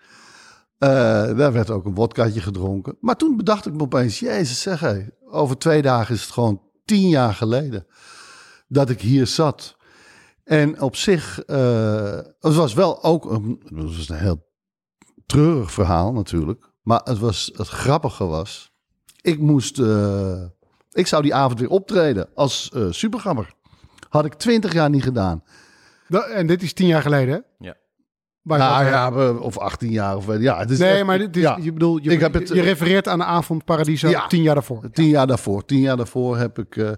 [0.77, 2.97] daar werd ook een wodkaatje gedronken.
[2.99, 6.61] Maar toen bedacht ik me opeens, jezus zeg hé, over twee dagen is het gewoon
[6.85, 7.85] tien jaar geleden
[8.67, 9.77] dat ik hier zat.
[10.43, 14.49] En op zich, eh, het was wel ook een, het was een heel
[15.25, 16.70] treurig verhaal natuurlijk.
[16.81, 18.71] Maar het, was, het grappige was,
[19.21, 20.43] ik moest, eh,
[20.91, 23.53] ik zou die avond weer optreden als eh supergammer.
[24.09, 25.43] Had ik twintig jaar niet gedaan.
[26.07, 27.65] Da- en dit is tien jaar geleden, hè?
[27.65, 27.75] Ja.
[28.43, 30.59] Nou ja, we- of 18 jaar of ja.
[30.59, 32.61] Het is Nee, echt- maar dit is, ja, je bedoel, je, Ik heb het- je
[32.61, 34.27] refereert aan de avond Paradiso Ja.
[34.27, 34.89] tien jaar daarvoor.
[34.91, 35.65] tien jaar daarvoor.
[35.65, 36.91] Tien jaar daarvoor heb ik, eh,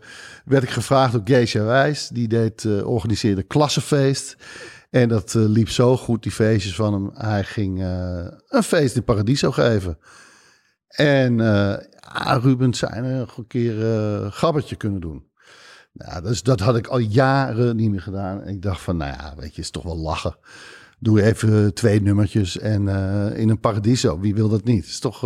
[0.45, 2.07] werd ik gevraagd door Geesja Wijs.
[2.07, 4.35] Die deed, eh, organiseerde klassenfeest.
[4.93, 7.09] En dat eh, liep zo goed, die feestjes van hem.
[7.13, 9.97] Hij ging eh, een feest in Paradiso geven.
[10.87, 13.75] En ja, Ruben zei nog een keer
[14.31, 15.27] gabbertje kunnen doen.
[15.93, 18.41] Nou, dus dat had ik al jaren niet meer gedaan.
[18.41, 20.37] En ik dacht van, nou ja, weet je, is toch wel lachen.
[20.99, 22.87] Doe even twee nummertjes en
[23.35, 24.19] in een Paradiso.
[24.19, 24.85] Wie wil dat niet?
[24.85, 25.19] is toch,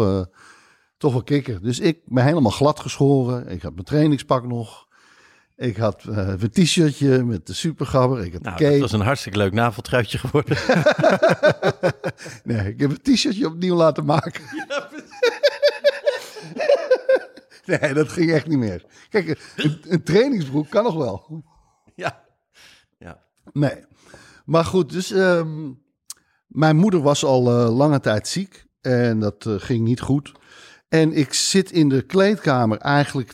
[0.97, 1.62] toch wel kikker.
[1.62, 3.47] Dus ik ben helemaal glad geschoren.
[3.47, 4.87] Ik had mijn trainingspak nog.
[5.58, 8.26] Ik had eh, een t-shirtje met de supergabber.
[8.26, 10.58] Ik had Nou, dat was een hartstikke leuk naveltruitje geworden.
[12.43, 14.43] Nee, ik heb een t-shirtje opnieuw laten maken.
[17.80, 18.86] nee, dat ging echt niet meer.
[19.10, 21.43] Kijk, een, een trainingsbroek kan nog wel.
[21.96, 22.24] ja.
[22.98, 23.24] ja.
[23.54, 23.86] Nee.
[24.46, 25.72] Maar goed, dus ehm,
[26.48, 28.65] mijn moeder was al eh, lange tijd ziek.
[28.82, 30.32] En dat eh, ging niet goed.
[30.89, 33.34] En ik zit in de kleedkamer eigenlijk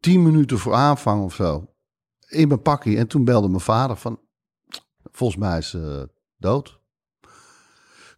[0.00, 1.70] tien minuten voor aanvang of zo.
[2.28, 2.96] In mijn pakje.
[2.96, 4.20] En toen belde mijn vader van...
[5.12, 6.80] Volgens mij is ze dood.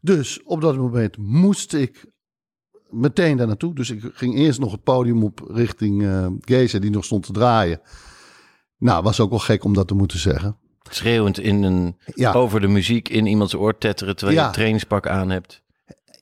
[0.01, 2.07] Dus op dat moment moest ik
[2.91, 3.75] meteen daar naartoe.
[3.75, 7.33] Dus ik ging eerst nog het podium op richting eh Geza, die nog stond te
[7.33, 7.81] draaien.
[8.79, 10.57] Nou, was ook wel gek om dat te moeten zeggen.
[10.91, 12.33] schreeuwend in een, Ja.
[12.33, 15.63] over de muziek in iemands oor tetteren terwijl je een trainingspak aan hebt.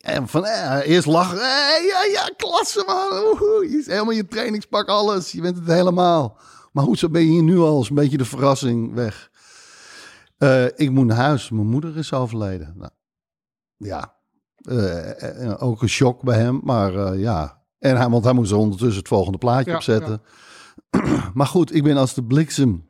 [0.07, 1.39] En van eh, eerst lachen.
[1.39, 3.09] Eh, ja, ja, klasse man.
[3.23, 3.67] Woehoe.
[3.71, 5.33] Je is helemaal je trainingspak, alles.
[5.33, 6.39] Je bent het helemaal.
[6.73, 7.81] Maar hoezo ben je hier nu al?
[7.81, 9.31] Is een beetje de verrassing weg.
[10.39, 11.51] Eh, ik moet naar huis.
[11.51, 12.75] Mijn moeder is overleden.
[12.77, 12.91] Nou,
[13.77, 14.15] ja,
[14.57, 16.61] Eh, ook een shock bij hem.
[16.65, 20.23] Maar eh, ja, en hij, want hij moest ondertussen het volgende plaatje Ja, opzetten.
[21.35, 22.89] maar goed, ik ben als de bliksem.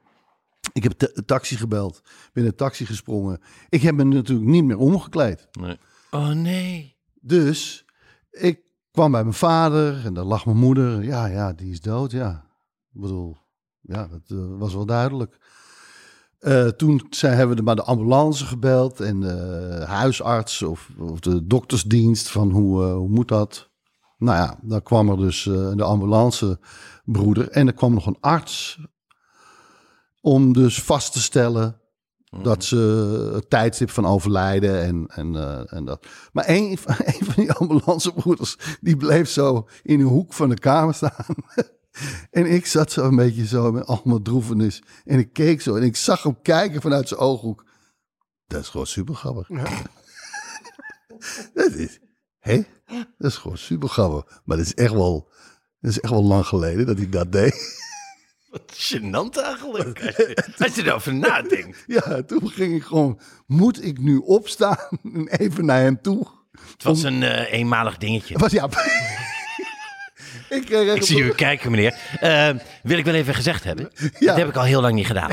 [0.73, 2.01] Ik heb de taxi gebeld.
[2.33, 3.41] Ben in de taxi gesprongen.
[3.69, 5.49] Ik heb me natuurlijk niet meer omgekleed.
[5.61, 5.79] Nee.
[6.11, 6.96] Oh nee.
[7.27, 7.85] Dus
[8.31, 8.61] ik
[8.91, 11.05] kwam bij mijn vader en daar lag mijn moeder.
[11.05, 12.47] Ja, ja, die is dood, ja.
[12.93, 13.37] Ik bedoel,
[13.81, 15.39] ja, dat eh, was wel duidelijk.
[16.39, 22.29] Eh, toen hebben we maar de ambulance gebeld en de huisarts of, of de doktersdienst
[22.29, 23.71] van hoe, eh, hoe moet dat?
[24.19, 25.43] Nou ja, dan kwam er dus
[25.75, 28.81] de ambulancebroeder en er kwam nog een arts
[30.21, 31.81] om dus vast te stellen
[32.43, 32.77] dat ze
[33.35, 36.07] het tijdstip van overlijden en, en, eh, en dat.
[36.33, 40.59] Maar een, van- een van die ambulancebroeders, die bleef zo in een hoek van de
[40.59, 41.25] kamer staan.
[42.31, 44.83] en ik zat zo een beetje zo met allemaal droevenis.
[45.05, 47.65] En ik keek zo en ik zag hem kijken vanuit zijn ooghoek.
[48.47, 49.49] Dat is gewoon super grappig.
[51.55, 51.99] dat is,
[52.39, 52.63] hè?
[53.19, 54.41] Dat is gewoon super grappig.
[54.45, 55.29] Maar dat is echt wel,
[55.81, 57.85] dat is echt wel lang geleden dat hij dat deed.
[58.67, 60.01] Gênant eigenlijk.
[60.07, 61.85] Als je, als je erover nadenkt.
[61.87, 66.27] Ja, toen ging ik gewoon, moet ik nu opstaan en even naar hem toe?
[66.73, 68.39] Het was een eh, eenmalig dingetje.
[68.39, 68.69] Was, ja,
[70.49, 71.95] ik Ik zie u kijken, meneer.
[72.21, 72.49] Eh,
[72.83, 73.91] wil ik wel even gezegd hebben.
[74.19, 74.27] Ja.
[74.27, 75.31] Dat heb ik al heel lang niet gedaan.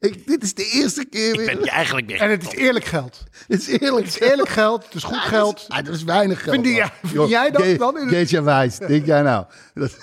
[0.00, 1.46] ik, dit is de eerste keer Ik weer.
[1.46, 2.20] ben je eigenlijk weer.
[2.20, 3.24] En het is eerlijk geld.
[3.48, 4.04] Het is eerlijk.
[4.06, 5.64] Het is eerlijk geld, het is goed geld.
[5.68, 6.50] Ah, dat is weinig geld.
[6.50, 6.82] Vind, die- man.
[6.84, 7.96] ja, vind Joh, jij dat Ge- dan?
[7.98, 9.44] In het Geet jij wijs, denk jij nou?
[9.74, 9.96] Dat,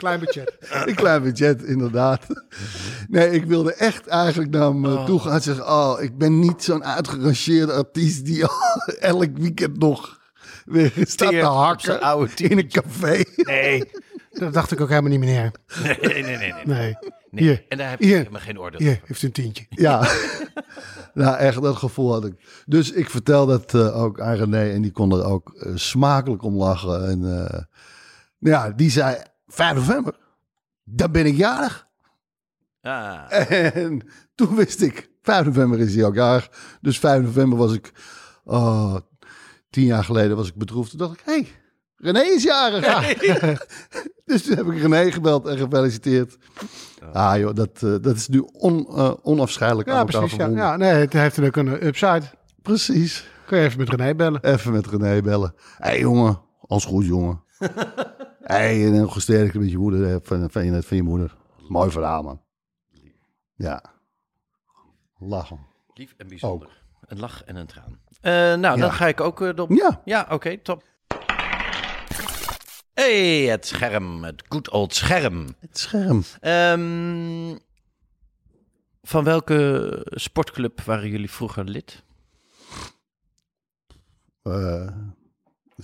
[0.00, 0.56] klein budget.
[0.86, 2.26] een klein budget, inderdaad.
[3.08, 5.66] Nee, ik wilde echt eigenlijk naar hem eh, toe gaan en zeggen...
[5.66, 8.44] Oh, ik ben niet zo'n uitgerangeerde artiest die
[9.00, 10.20] elk weekend nog
[10.64, 13.24] weer staat te hakken oude in een café.
[13.36, 13.90] Nee.
[14.30, 15.52] Dat dacht ik ook helemaal niet, meneer.
[15.82, 16.36] Nee, nee, nee.
[16.36, 16.64] nee.
[16.64, 16.96] Nee.
[17.30, 18.16] Nee, Hier, En daar heb ik hier.
[18.16, 19.02] helemaal geen oordeel Hier, over.
[19.06, 19.66] heeft u een tientje.
[19.84, 20.08] Ja,
[21.14, 22.34] nou echt, dat gevoel had ik.
[22.66, 26.42] Dus ik vertel dat eh, ook aan René en die kon er ook eh, smakelijk
[26.42, 27.08] om lachen.
[27.08, 27.60] En eh,
[28.38, 29.16] ja, die zei,
[29.50, 30.14] 5 november,
[30.84, 31.88] dan ben ik jarig.
[32.82, 33.32] Ah.
[33.76, 34.02] En
[34.34, 36.50] toen wist ik, 5 november is hij ook jarig.
[36.80, 37.92] Dus 5 november was ik,
[38.44, 38.96] oh,
[39.70, 40.90] tien jaar geleden was ik bedroefd.
[40.90, 41.48] Toen dacht ik, hé, hey,
[41.96, 42.84] René is jarig.
[44.24, 46.36] dus toen heb ik René gebeld en gefeliciteerd.
[47.12, 50.36] Ah joh, dat, eh, dat is nu on, eh, onafscheidelijk aan Ja, elkaar precies.
[50.36, 50.44] Ja.
[50.44, 50.64] verbonden.
[50.64, 52.22] ja, nee, het heeft ook een upside.
[52.62, 53.28] Precies.
[53.46, 54.44] Kun je even met René bellen.
[54.44, 55.54] Even met René bellen.
[55.76, 57.42] Hé hey, jongen, alles goed jongen.
[58.50, 61.36] Hey, en heel gesterkt met je moeder, eh, van, van, je, van je moeder.
[61.68, 62.42] Mooi verhaal man.
[63.54, 63.82] Ja.
[65.18, 65.66] Lachen.
[65.94, 66.82] Lief en bijzonder.
[67.06, 68.00] Een lach en een traan.
[68.20, 69.70] Eh, nou, dan ga ik ook uh, op.
[69.70, 70.00] Ja.
[70.04, 70.82] Ja, oké, top.
[72.94, 74.24] hey, het scherm.
[74.24, 75.46] Het good old scherm.
[75.58, 76.22] Het scherm.
[76.40, 77.56] Ehm,
[79.02, 82.04] van welke sportclub waren jullie vroeger lid?
[84.42, 84.96] Eh,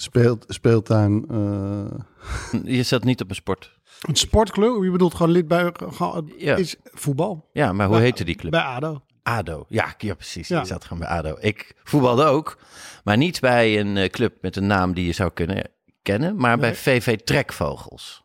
[0.03, 1.25] speelt, speeltuin.
[1.31, 3.75] eh, Je zat niet op een sport.
[4.01, 6.57] Een sportclub, je bedoelt gewoon lid bij gewoon- Ja.
[6.57, 7.49] is voetbal.
[7.53, 8.51] Ja, maar hoe Bij- heette die club?
[8.51, 9.01] Bij ADO.
[9.23, 9.65] ADO.
[9.69, 10.49] Ja, ja precies.
[10.49, 10.61] Ja.
[10.61, 11.37] Je zat gewoon bij ADO.
[11.41, 12.59] Ik voetbalde ook,
[13.05, 15.71] maar niet bij een eh, club met een naam die je zou kunnen
[16.03, 18.25] kennen, maar bij VV Trekvogels.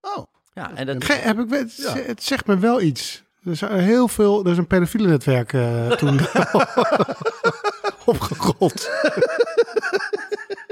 [0.00, 0.24] Oh.
[0.54, 3.22] Ja, en dat, Ge- heb ik, het, het zegt me wel iets.
[3.44, 6.20] Er is heel veel, er is een pedofiele netwerk eh, toen
[8.04, 8.90] opgerold.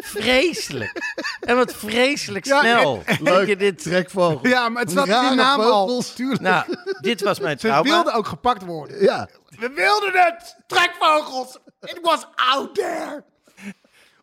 [0.04, 1.14] Vreselijk.
[1.40, 3.02] En wat vreselijk Ja, snel.
[3.04, 3.82] en- je dit...
[3.82, 4.46] Trekvogel.
[4.48, 5.66] Ja, maar het zat in Rare die naam al.
[5.86, 6.12] vogels.
[6.14, 6.40] Tuurlijk.
[6.40, 6.64] Nou,
[7.00, 7.90] dit was mijn Ze trauma.
[7.90, 9.02] wilden ook gepakt worden.
[9.02, 9.28] Ja.
[9.58, 10.56] We wilden het!
[10.66, 11.58] Trekvogels!
[11.80, 13.24] It was out there!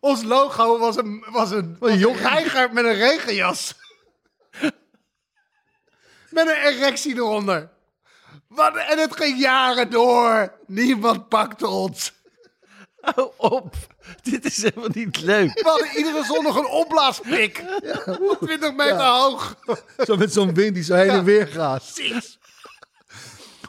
[0.00, 3.74] Ons logo was een, was een, was een reiger met een regenjas.
[6.30, 7.68] met een erectie eronder.
[8.48, 10.52] Wat, en het ging jaren door.
[10.66, 12.12] Niemand pakte ons.
[13.00, 13.74] Hou op.
[14.22, 15.54] Dit is helemaal niet leuk.
[15.54, 17.64] We hadden iedere zondag een opblaaspik.
[18.40, 19.56] 20 meter hoog.
[19.98, 21.92] Zo met zo'n wind die zo heen en weer gaat.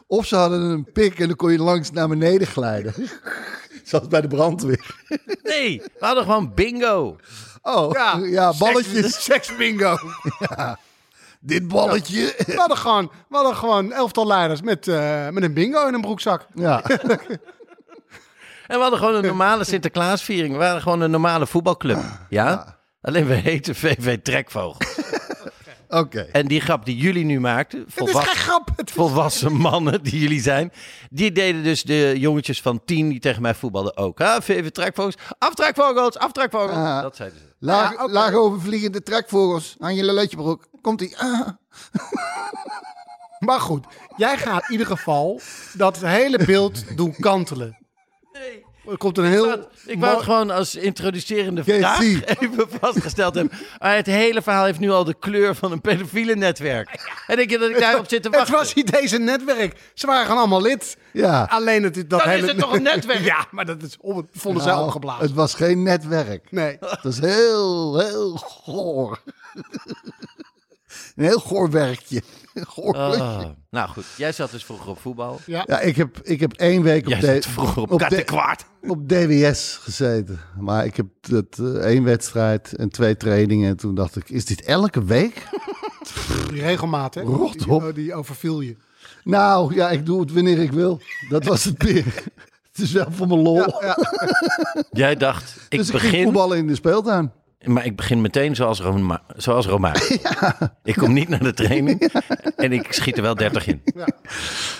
[0.07, 2.93] Of ze hadden een pik en dan kon je langs naar beneden glijden.
[3.83, 4.95] Zoals bij de brandweer.
[5.43, 7.17] Nee, we hadden gewoon bingo.
[7.61, 7.91] Oh,
[8.29, 9.23] ja, balletjes.
[9.23, 9.97] Seks bingo.
[11.39, 12.33] Dit balletje.
[12.45, 16.01] We hadden gewoon, we hadden gewoon elftal leiders met, eh, met een bingo in een
[16.01, 16.47] broekzak.
[16.53, 16.83] Ja.
[18.69, 20.51] En we hadden gewoon een normale Sinterklaasviering.
[20.53, 21.99] We waren gewoon een normale voetbalclub.
[22.29, 22.77] Ja?
[23.01, 24.75] Alleen we heten VV Trekvogel.
[26.01, 26.19] Oké.
[26.21, 28.69] En die grap die jullie nu maakten, Het is volwassen, geen grap.
[28.75, 30.71] Het is- volwassen mannen die jullie zijn,
[31.09, 34.21] die deden dus de jongetjes van tien die tegen mij voetbalden ook.
[34.21, 36.71] Ah, even trekvogels, aftrekvogels, aftrekvogels.
[36.77, 37.01] Ah.
[37.01, 37.45] Dat zeiden ze.
[37.59, 38.11] Laag, Ja, oké.
[38.11, 40.67] laag overvliegende trekvogels aan je lulletjebroek.
[40.81, 41.17] Komt ie.
[41.17, 41.47] Ah.
[43.39, 43.85] Maar goed,
[44.17, 45.39] jij gaat in ieder geval
[45.73, 47.77] dat hele beeld doen kantelen.
[48.39, 48.65] Nee.
[48.89, 49.69] Er komt een heel...
[49.85, 51.99] Ik wou het gewoon als introducerende vraag
[52.39, 53.57] even vastgesteld hebben.
[53.79, 57.11] Maar het hele verhaal heeft nu al de kleur van een pedofiele netwerk.
[57.27, 58.55] En denk je dat ik daarop zit te Het wachten?
[58.55, 59.79] was niet deze netwerk.
[59.93, 60.97] Ze waren gewoon allemaal lid.
[61.13, 61.47] Ja.
[61.49, 62.47] Alleen het, dat Dan is hele...
[62.47, 63.19] het toch een netwerk?
[63.33, 65.25] Ja, maar dat is, om, vonden zij Nou, opgeblazen.
[65.25, 66.51] Het was geen netwerk.
[66.51, 66.77] Nee.
[66.79, 69.19] Het was heel, heel goor.
[71.19, 72.21] Een heel goor werkje.
[72.53, 73.21] Goor klusje.
[73.21, 75.39] Oh, nou goed, jij zat dus vroeger op voetbal.
[75.45, 75.63] Ja.
[75.67, 78.55] Ja, ik heb, ik heb één week op, Jij vroeger op, op, de-
[78.87, 80.39] op DWS gezeten.
[80.59, 83.69] Maar ik heb dat eh, één wedstrijd en twee trainingen.
[83.69, 85.43] En toen dacht ik, is dit elke week?
[86.49, 87.21] Die regelmaat, hè?
[87.21, 87.83] Rot die, op.
[87.83, 88.75] oh, die overviel je.
[89.23, 91.01] Nou, ja, ik doe het wanneer ik wil.
[91.29, 92.05] Dat was het meer.
[92.71, 93.65] Het is wel voor mijn lol.
[94.91, 97.31] Jij dacht, ik dus ik ging begin, voetballen in de speeltuin.
[97.65, 100.01] Maar ik begin meteen zoals, Roma, zoals Romain.
[100.83, 102.11] Ik kom niet naar de training
[102.55, 103.81] en ik schiet er wel 30 in.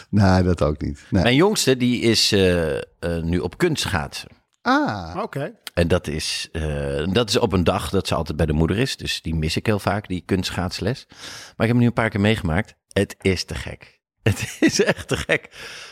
[0.09, 1.05] Nee, dat ook niet.
[1.09, 1.23] Nee.
[1.23, 2.81] Mijn jongste die is eh, eh,
[3.21, 4.29] nu op kunstschaatsen.
[4.61, 5.53] Ah, Oké.
[5.79, 8.77] En dat is, eh, dat is op een dag dat ze altijd bij de moeder
[8.77, 8.97] is.
[8.97, 11.05] Dus die mis ik heel vaak, die kunstschaatsles.
[11.07, 11.17] Maar
[11.47, 12.75] ik heb hem nu een paar keer meegemaakt.
[12.87, 13.99] Het is te gek.
[14.23, 15.49] Het is echt te gek.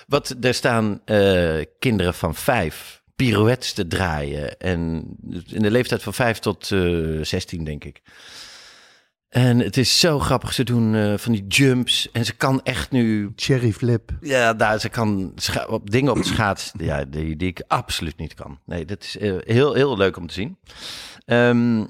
[0.08, 4.60] Wat, er staan eh, kinderen van vijf pirouettes te draaien.
[4.60, 5.06] En
[5.46, 8.02] in de leeftijd van vijf tot eh 16, denk ik.
[9.30, 10.54] En het is zo grappig.
[10.54, 12.12] Ze doen eh, van die jumps.
[12.12, 14.12] En ze kan echt nu cherry flip.
[14.22, 15.34] ja, daar, ze kan
[15.68, 18.60] op dingen op de schaats ja, die, die ik absoluut niet kan.
[18.66, 20.58] Nee, dat is eh, heel, heel leuk om te zien.
[21.26, 21.86] Ehm,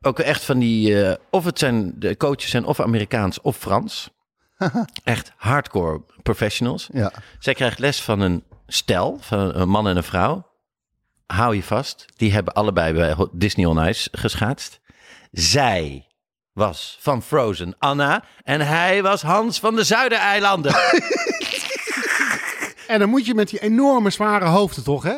[0.00, 4.10] ook echt van die, of het zijn, de coaches zijn of Amerikaans of Frans.
[5.04, 6.88] echt hardcore professionals.
[6.92, 7.12] Ja.
[7.38, 10.46] Zij krijgt les van een stel, van een man en een vrouw.
[11.26, 14.80] Hou je vast, die hebben allebei bij Disney on Ice geschaatst.
[15.32, 16.06] Zij
[16.52, 20.74] was van Frozen Anna en hij was Hans van de Zuidereilanden.
[22.86, 25.14] En dan moet je met die enorme zware hoofden toch, hè?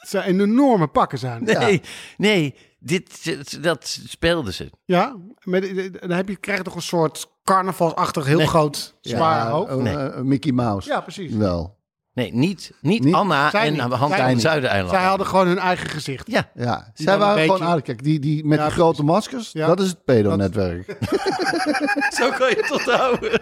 [0.00, 1.44] Het zijn enorme pakken zijn.
[1.44, 1.82] Nee,
[2.16, 4.70] nee, dit, dat speelden ze.
[4.84, 8.46] Ja, met, dan heb je, krijg je toch een soort carnavalsachtig heel Nee.
[8.46, 9.72] groot zwaar hoofd.
[9.72, 9.96] oh, Nee.
[9.96, 10.88] eh, Mickey Mouse.
[10.88, 11.32] Ja, precies.
[11.32, 11.75] Wel.
[12.16, 13.80] Nee, niet, niet, Niet- Anna zij en niet.
[13.82, 14.42] Hans Zij van de niet.
[14.42, 14.98] Zuidereilanden.
[14.98, 16.30] Zij hadden gewoon hun eigen gezicht.
[16.30, 17.82] Ja, Ja, zij waren gewoon aardig.
[17.84, 19.66] Kijk, die, die met Ja, die grote maskers, Ja.
[19.66, 20.86] dat is het pedo-netwerk.
[22.18, 23.40] zo kan je het onthouden.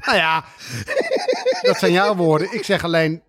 [0.00, 0.44] Nou ja,
[1.62, 2.52] dat zijn jouw woorden.
[2.54, 3.22] Ik zeg alleen,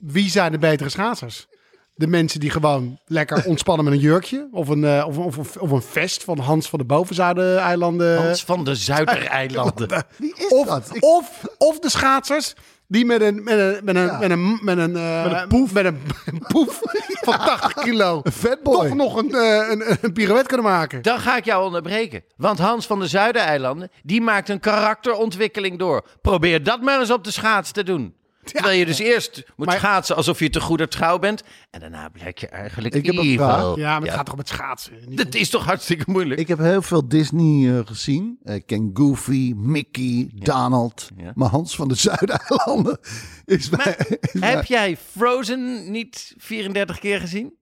[0.00, 1.46] wie zijn de betere schaatsers?
[1.94, 4.48] De mensen die gewoon lekker ontspannen met een jurkje.
[4.52, 8.22] Of een, eh, of, of, of, of een vest van Hans van de Bovenzuideneilanden.
[8.22, 10.04] Hans van de Zuidereilanden.
[10.16, 10.90] Wie is Of, dat?
[10.92, 12.54] Ik- of, of de schaatsers
[12.88, 15.72] die met een, met een, met een, met een, met een, eh, met een poef,
[15.72, 16.00] met een,
[16.52, 16.80] poef
[17.20, 18.20] van 80 kilo.
[18.22, 18.74] Een fatboy.
[18.74, 21.02] Toch nog een, eh, een, een pirouette kunnen maken.
[21.02, 22.24] Dan ga ik jou onderbreken.
[22.36, 26.06] Want Hans van de Zuidereilanden, die maakt een karakterontwikkeling door.
[26.22, 28.14] Probeer dat maar eens op de schaats te doen.
[28.52, 31.42] Terwijl je dus eerst moet Maar- schaatsen alsof je te goed op trouw bent.
[31.70, 33.76] En daarna blijkt je eigenlijk Ik heb een vraag.
[33.76, 34.92] Ja, maar het gaat toch met schaatsen?
[35.06, 36.40] Niet Dat is toch hartstikke moeilijk?
[36.40, 38.38] Ik heb heel veel Disney eh, gezien.
[38.44, 41.08] Ik ken Goofy, Mickey, Donald.
[41.16, 41.32] Ja.
[41.34, 42.98] Maar Hans van de Zuidereilanden
[43.44, 43.96] is mij-
[44.40, 47.56] Heb jij Frozen niet 34 keer gezien?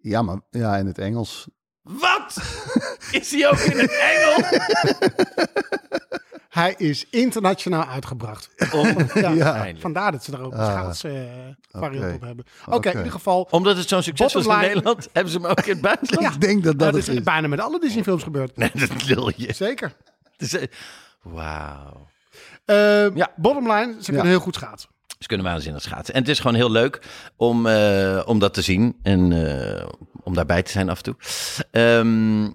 [0.00, 1.48] Ja, maar ja, in het Engels.
[1.82, 2.36] Wat?
[3.20, 4.50] Is hij ook in het Engels?
[6.48, 8.50] Hij is internationaal uitgebracht.
[8.72, 9.80] Onwaarschijnlijk.
[9.88, 12.14] Vandaar dat ze er ook een schaatsvariant oké.
[12.14, 12.44] op hebben.
[12.66, 13.48] Oké, in ieder geval.
[13.50, 16.34] Omdat het zo'n succes was in Nederland, hebben ze hem ook in het buitenland.
[16.34, 17.22] Ik denk dat dat dat het is is.
[17.22, 18.56] bijna met alle Disney films gebeurd.
[18.56, 19.52] Nee, dat lul je.
[19.52, 19.92] Zeker.
[20.36, 20.66] Het is, eh,
[21.22, 22.06] Wauw.
[22.64, 23.30] Eh, Ja.
[23.36, 24.90] Bottom line, ze kunnen heel goed schaatsen.
[25.18, 26.14] Ze kunnen waanzinnig schaatsen.
[26.14, 27.02] En het is gewoon heel leuk
[27.36, 29.32] om, eh, om dat te zien en
[29.78, 29.86] eh,
[30.22, 31.16] om daarbij te zijn af en toe.
[31.70, 32.50] Ehm,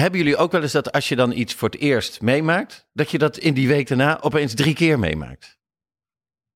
[0.00, 3.10] hebben jullie ook wel eens dat als je dan iets voor het eerst meemaakt, dat
[3.10, 5.58] je dat in die week daarna opeens drie keer meemaakt?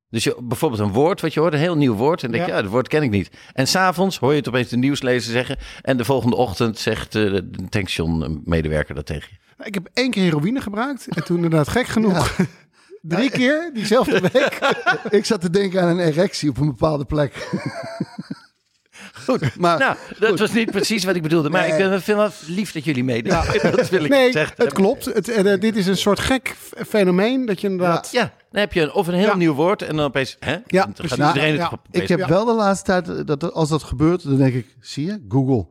[0.08, 2.22] Dus je, bijvoorbeeld een woord wat je hoort, een heel nieuw woord.
[2.22, 2.62] En dan denk je, Ja.
[2.62, 3.30] dat woord ken ik niet.
[3.52, 5.58] En s'avonds hoor je het opeens de nieuwslezer zeggen.
[5.82, 9.36] En de volgende ochtend zegt eh, de tankstation-medewerker dat tegen je.
[9.56, 11.08] Nou, Ik heb één keer heroïne gebruikt.
[11.08, 12.36] En toen inderdaad gek genoeg.
[13.02, 14.58] Drie keer diezelfde week.
[15.18, 17.48] Ik zat te denken aan een erectie op een bepaalde plek.
[19.24, 21.50] Goed, maar Nou, dat was niet precies wat ik bedoelde.
[21.50, 21.70] Maar Nee.
[21.72, 23.32] ik eh, vind het wel lief dat jullie meedoen.
[23.76, 24.54] Dat wil ik Nee, zeggen.
[24.64, 25.04] het klopt.
[25.04, 26.56] Het, eh, dit is een soort gek
[26.88, 27.46] fenomeen.
[27.46, 28.08] Dat je inderdaad...
[28.12, 29.36] Ja, dan heb je een, of een heel Ja.
[29.36, 30.36] nieuw woord en dan opeens...
[30.40, 30.52] Hè?
[30.66, 31.16] Ja, dan precies.
[31.18, 32.00] gaat iedereen Ja, het ja.
[32.02, 32.28] ik heb Ja.
[32.28, 35.66] wel de laatste tijd, eh, dat als dat gebeurt, dan denk ik, zie je, Google.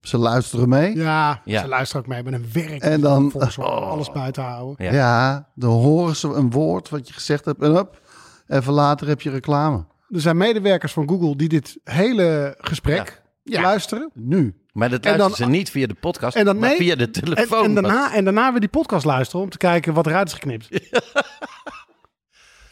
[0.00, 0.96] Ze luisteren mee.
[0.96, 1.60] Ja, Ja.
[1.60, 2.82] ze luisteren ook mee met een werk.
[2.82, 4.84] En dan- Volgens mij alles buiten houden.
[4.86, 4.92] Ja.
[4.92, 5.48] Ja.
[5.54, 8.00] dan horen ze een woord wat je gezegd hebt en op.
[8.46, 9.84] Even later heb je reclame.
[10.08, 13.62] Er zijn medewerkers van Google die dit hele gesprek Ja.
[13.62, 14.10] luisteren.
[14.14, 14.54] Nu.
[14.72, 16.78] Maar dat dan- luisteren ze niet via de podcast, en dan- maar nee.
[16.78, 17.64] via de telefoon.
[17.64, 20.68] en, daarna, en daarna weer die podcast luisteren om te kijken wat eruit is geknipt.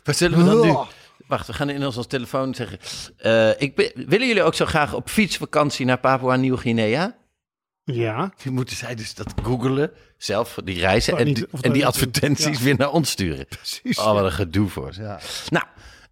[0.05, 0.74] Wat zullen we dan nu?
[1.26, 2.78] Wacht, we gaan in onze telefoon zeggen.
[3.16, 7.16] eh, ik ben- willen jullie ook zo graag op fietsvakantie naar Papua Nieuw-Guinea?
[7.84, 8.32] Ja.
[8.43, 12.64] Die moeten zij dus dat googelen, zelf die reizen en, niet- en die advertenties ja.
[12.64, 13.47] weer naar ons sturen.
[13.47, 13.99] Precies.
[13.99, 15.03] Oh, wat een gedoe voor ze.
[15.03, 15.20] Ja.
[15.49, 15.64] Nou,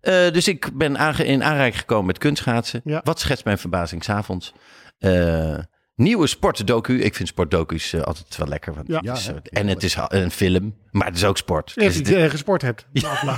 [0.04, 2.80] eh, dus ik ben aange- in aanraking gekomen met kunstschaatsen.
[2.84, 3.00] Ja.
[3.04, 4.52] Wat schetst mijn verbazing s'avonds?
[4.98, 5.58] Eh
[5.96, 7.00] nieuwe sportdocu.
[7.02, 8.74] Ik vind sportdocu's eh, altijd wel lekker.
[8.74, 9.00] Want Ja.
[9.02, 9.38] het is, Ja, hè?
[9.60, 11.72] en het is een film, maar het is ook sport.
[11.74, 12.86] Ja, Dus het- je gesport hebt.
[13.04, 13.34] afloop.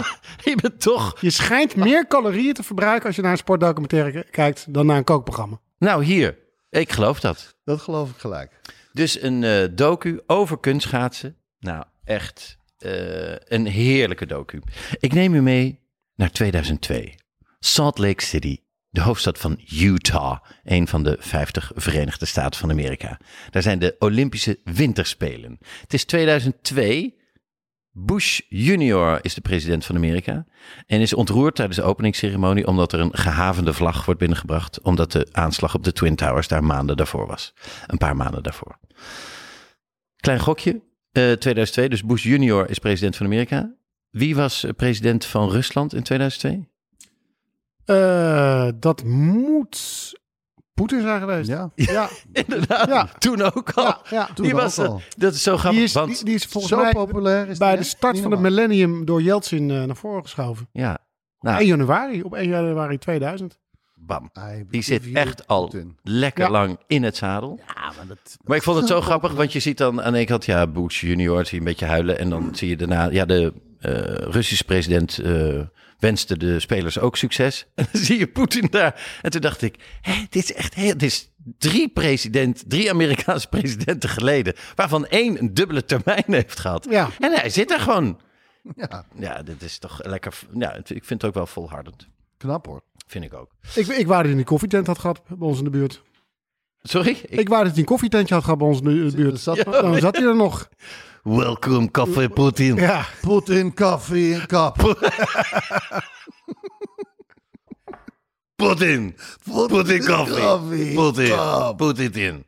[0.44, 1.20] je bent toch...
[1.20, 5.04] Je schijnt meer calorieën te verbruiken als je naar een sportdocumentaire kijkt dan naar een
[5.04, 5.60] kookprogramma.
[5.78, 6.38] Nou, hier.
[6.70, 7.56] Ik geloof dat.
[7.64, 8.60] Dat geloof ik gelijk.
[8.92, 11.36] Dus een eh, docu over kunstschaatsen.
[11.58, 14.60] Nou, echt eh, een heerlijke docu.
[14.98, 15.80] Ik neem u mee
[16.14, 17.14] naar 2002.
[17.58, 18.58] Salt Lake City,
[18.88, 20.38] de hoofdstad van Utah.
[20.62, 23.20] Een van de 50 Verenigde Staten van Amerika.
[23.50, 25.58] Daar zijn de Olympische Winterspelen.
[25.80, 27.22] Het is 2002.
[27.96, 30.46] Bush junior is de president van Amerika.
[30.86, 34.80] En is ontroerd tijdens de openingsceremonie omdat er een gehavende vlag wordt binnengebracht.
[34.80, 37.54] Omdat de aanslag op de Twin Towers daar maanden daarvoor was.
[37.86, 38.78] Een paar maanden daarvoor.
[40.16, 40.70] Klein gokje.
[41.12, 43.74] eh, 2002, dus Bush junior is president van Amerika.
[44.14, 46.68] Wie was eh, president van Rusland in 2002?
[47.84, 50.12] Eh, dat moet
[50.74, 51.48] Poetin zijn geweest.
[51.48, 51.70] Ja.
[51.74, 53.08] Ja, Inderdaad, Ja.
[53.18, 53.84] toen ook al.
[53.84, 54.28] ja, ja.
[54.34, 54.84] Toen die ook was, al.
[54.96, 56.14] eh, dat is zo grappig, Die, is, want...
[56.16, 59.04] die, die is volgens Zo mij populair is bij die, de start van het millennium
[59.04, 60.68] door Yeltsin eh, naar voren geschoven.
[60.72, 60.98] ja,
[61.40, 63.58] nou, 1 januari, op 1 januari 2000.
[64.06, 64.30] Bam.
[64.70, 66.50] Die zit echt al lekker Ja.
[66.50, 67.60] lang in het zadel.
[67.66, 68.36] Ja, maar dat...
[68.44, 70.66] Maar ik vond het zo grappig, want je ziet dan aan de ene kant, ja,
[70.66, 72.18] Bush junior, zie je een beetje huilen.
[72.18, 73.92] En dan zie je daarna, ja, de eh,
[74.32, 75.60] Russische president eh,
[75.98, 77.66] wenste de spelers ook succes.
[77.74, 79.18] En dan zie je Poetin daar.
[79.22, 83.48] En toen dacht ik, hè, dit is echt heel, dit is drie president, drie Amerikaanse
[83.56, 86.86] presidenten geleden, waarvan één een dubbele termijn heeft gehad.
[86.90, 87.08] Ja.
[87.18, 88.20] En hij zit er gewoon.
[88.76, 92.08] Ja, Ja, dit is toch lekker, ja, ik vind het ook wel volhardend.
[92.36, 92.82] Knap hoor.
[93.06, 93.50] Vind ik ook.
[93.74, 96.02] Ik, ik dat hij een koffietent had gehad bij ons in de buurt.
[96.86, 97.18] Sorry?
[97.28, 99.40] Ik, wou dat hij een koffietentje had gehad bij ons in de buurt.
[99.40, 100.68] Zat Dan zat hij er nog.
[101.22, 102.76] Welcome, Café Poetin.
[102.76, 104.76] Ja, Poetin, koffie en kap.
[108.56, 109.16] Poetin.
[109.44, 110.40] Poetin koffie.
[110.40, 111.36] koffie, Poetin.
[111.76, 112.44] Poetin.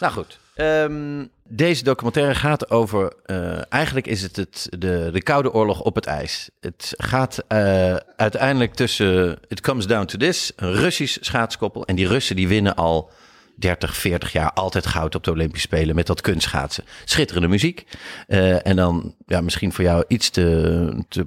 [0.00, 0.38] Nou goed.
[0.54, 3.12] Ehm, deze documentaire gaat over...
[3.24, 6.50] eh, eigenlijk is het, het de, de Koude Oorlog op het ijs.
[6.60, 9.38] Het gaat eh, uiteindelijk tussen...
[9.48, 10.52] It comes down to this.
[10.56, 11.86] Een Russisch schaatskoppel.
[11.86, 13.10] En die Russen die winnen al
[13.54, 16.84] 30, 40 jaar altijd goud op de Olympische Spelen met dat kunstschaatsen.
[17.04, 17.86] Schitterende muziek.
[18.26, 21.26] Eh, en dan ja, misschien voor jou iets te, te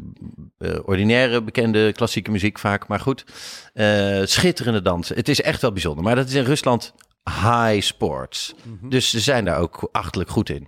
[0.58, 2.88] eh, ordinaire, bekende klassieke muziek vaak.
[2.88, 3.26] Maar goed,
[4.24, 5.16] schitterende dansen.
[5.16, 6.04] Het is echt wel bijzonder.
[6.04, 6.94] Maar dat is in Rusland
[7.24, 8.54] high sports.
[8.82, 10.68] Dus ze zijn daar ook achterlijk goed in.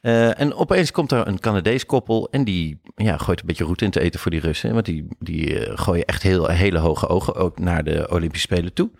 [0.00, 3.82] Eh, en opeens komt er een Canadees koppel en die ja, gooit een beetje roet
[3.82, 4.72] in te eten voor die Russen.
[4.72, 8.72] Want die, die eh, gooien echt heel, hele hoge ogen ook naar de Olympische Spelen
[8.72, 8.90] toe.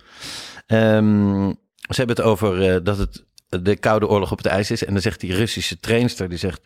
[0.67, 3.25] Ehm, ze hebben het over eh, dat het
[3.63, 4.85] de Koude Oorlog op het ijs is.
[4.85, 6.61] En dan zegt die Russische trainster, die zegt...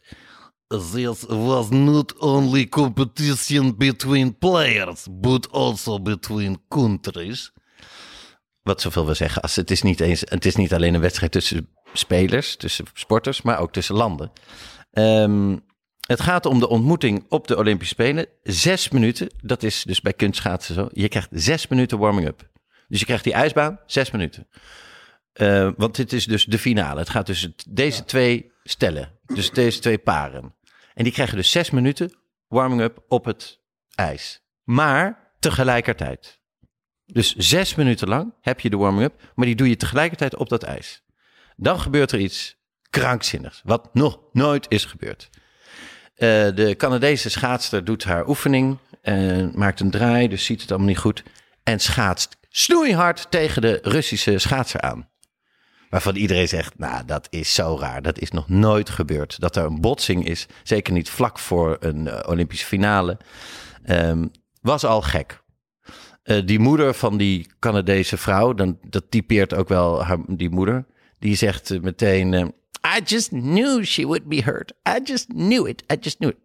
[0.68, 7.52] This was not only competition between players, but also between countries.
[8.66, 11.32] Wat zoveel wil zeggen, als het is niet eens, het is niet alleen een wedstrijd
[11.32, 14.32] tussen spelers, tussen sporters, maar ook tussen landen.
[14.92, 15.56] Ehm,
[16.06, 18.26] het gaat om de ontmoeting op de Olympische Spelen.
[18.42, 20.88] Zes minuten, dat is dus bij kunstschaatsen zo.
[20.92, 22.50] Je krijgt zes minuten warming-up.
[22.88, 24.48] Dus je krijgt die ijsbaan, zes minuten.
[25.32, 27.00] Eh, want dit is dus de finale.
[27.00, 29.18] Het gaat tussen deze twee stellen.
[29.26, 30.54] Dus deze twee paren.
[30.94, 32.12] En die krijgen dus zes minuten
[32.48, 33.60] warming-up op het
[33.94, 34.40] ijs.
[34.64, 36.40] Maar tegelijkertijd.
[37.06, 40.62] Dus zes minuten lang heb je de warming-up, maar die doe je tegelijkertijd op dat
[40.62, 41.02] ijs.
[41.56, 42.56] Dan gebeurt er iets
[42.90, 45.30] krankzinnigs, wat nog nooit is gebeurd.
[46.14, 50.88] Eh, de Canadese schaatster doet haar oefening en maakt een draai, dus ziet het allemaal
[50.88, 51.22] niet goed.
[51.62, 55.08] En schaatst snoeihard tegen de Russische schaatser aan.
[55.90, 58.02] Waarvan iedereen zegt, nou, dat is zo raar.
[58.02, 59.40] Dat is nog nooit gebeurd.
[59.40, 63.18] Dat er een botsing is, zeker niet vlak voor een eh, Olympische finale,
[63.86, 64.26] Ehm,
[64.60, 65.42] was al gek.
[66.26, 70.84] Eh, die moeder van die Canadese vrouw, dan, dat typeert ook wel haar, die moeder.
[71.18, 72.44] Die zegt meteen, eh,
[72.96, 74.72] I just knew she would be hurt.
[74.88, 75.82] I just knew it.
[75.92, 76.36] I just knew it.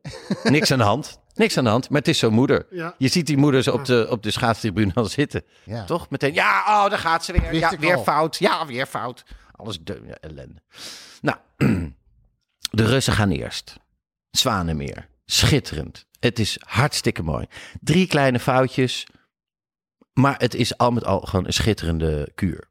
[0.52, 1.20] Niks aan de hand.
[1.34, 2.68] Niks aan de hand, maar het is zo'n moeder.
[2.70, 2.96] Ja.
[2.98, 5.44] Je ziet die moeders op de, op de schaatstribune al zitten.
[5.64, 5.84] Ja.
[5.86, 6.10] Toch?
[6.10, 7.54] Meteen, ja, oh, daar gaat ze weer.
[7.54, 8.04] Ja, weer al.
[8.04, 8.38] fout.
[8.38, 9.24] Ja, weer fout.
[9.52, 10.62] Alles de ja, ellende.
[11.22, 11.38] Nou,
[12.72, 13.76] de Russen gaan eerst.
[14.32, 15.08] Zwanenmeer.
[15.26, 16.06] Schitterend.
[16.20, 17.46] Het is hartstikke mooi.
[17.80, 19.06] Drie kleine foutjes.
[20.22, 22.70] Maar het is al met al gewoon een schitterende kuur.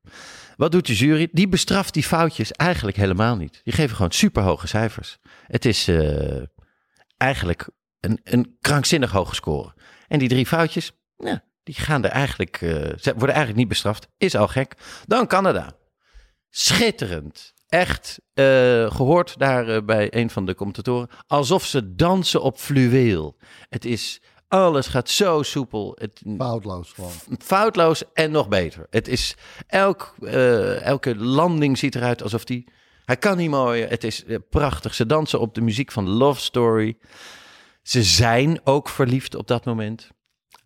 [0.56, 1.28] Wat doet de jury?
[1.32, 3.60] Die bestraft die foutjes eigenlijk helemaal niet.
[3.64, 5.18] Die geven gewoon superhoge cijfers.
[5.46, 6.42] Het is eh,
[7.16, 7.68] eigenlijk
[8.00, 9.74] een, een krankzinnig hoge score.
[10.08, 10.92] En die drie foutjes,
[11.62, 14.08] die gaan er eigenlijk, ze worden eigenlijk niet bestraft.
[14.16, 14.74] Is al gek.
[15.06, 15.72] Dan Canada.
[16.50, 17.54] Schitterend.
[17.68, 18.44] Echt eh,
[18.90, 21.08] gehoord daar bij een van de commentatoren.
[21.26, 23.36] Alsof ze dansen op fluweel.
[23.68, 24.20] Het is,
[24.50, 25.96] alles gaat zo soepel.
[25.98, 27.12] Het, Foutloos gewoon.
[27.38, 28.86] foutloos en nog beter.
[28.90, 29.36] Het is
[29.66, 32.68] elk, eh, elke landing ziet eruit alsof die.
[33.04, 33.88] Hij kan niet mooier.
[33.88, 34.94] Het is eh, prachtig.
[34.94, 36.98] Ze dansen op de muziek van Love Story.
[37.82, 40.08] Ze zijn ook verliefd op dat moment.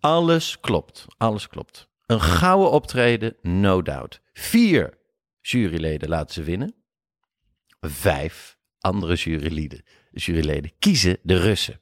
[0.00, 1.04] Alles klopt.
[1.16, 1.88] Alles klopt.
[2.06, 4.20] Een gouden optreden, no doubt.
[4.32, 4.98] Vier
[5.40, 6.74] juryleden laten ze winnen.
[7.80, 11.80] Vijf andere juryleden, juryleden kiezen de Russen.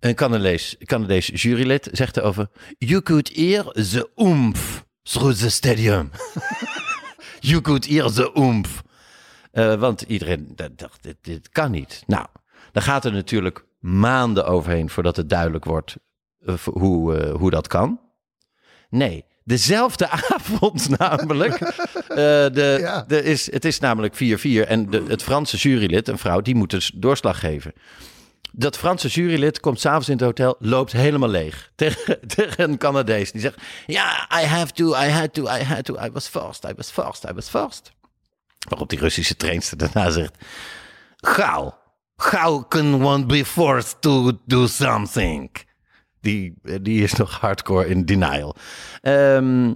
[0.00, 2.48] Een Canadees, Canadees jurylid zegt erover...
[2.78, 6.10] You could hear the oomph through the stadium.
[7.40, 8.82] you could hear the oomph.
[9.54, 12.02] Eh, want iedereen dacht, dit, dit kan niet.
[12.06, 12.26] Nou,
[12.72, 15.96] dan gaat er natuurlijk maanden overheen voordat het duidelijk wordt
[16.46, 18.00] eh, hoe, eh, hoe dat kan.
[18.90, 21.58] Nee, dezelfde avond namelijk.
[22.08, 23.04] de, Ja.
[23.08, 24.18] de is, het is namelijk 4-4
[24.68, 27.72] en de, het Franse jurylid, een vrouw, die moet dus doorslag geven.
[28.52, 31.70] Dat Franse jurylid komt s'avonds in het hotel, loopt helemaal leeg.
[32.26, 33.32] Tegen, een Canadees.
[33.32, 36.64] Die zegt, ja, I have to, I had to, I had to, I was first,
[36.64, 37.92] I was first, I was first.
[38.68, 40.36] Waarop die Russische trainster daarna zegt,
[41.20, 41.72] How?
[42.16, 45.50] How can one be forced to do something?
[46.20, 48.56] Die, die is nog hardcore in denial.
[49.00, 49.74] Ehm,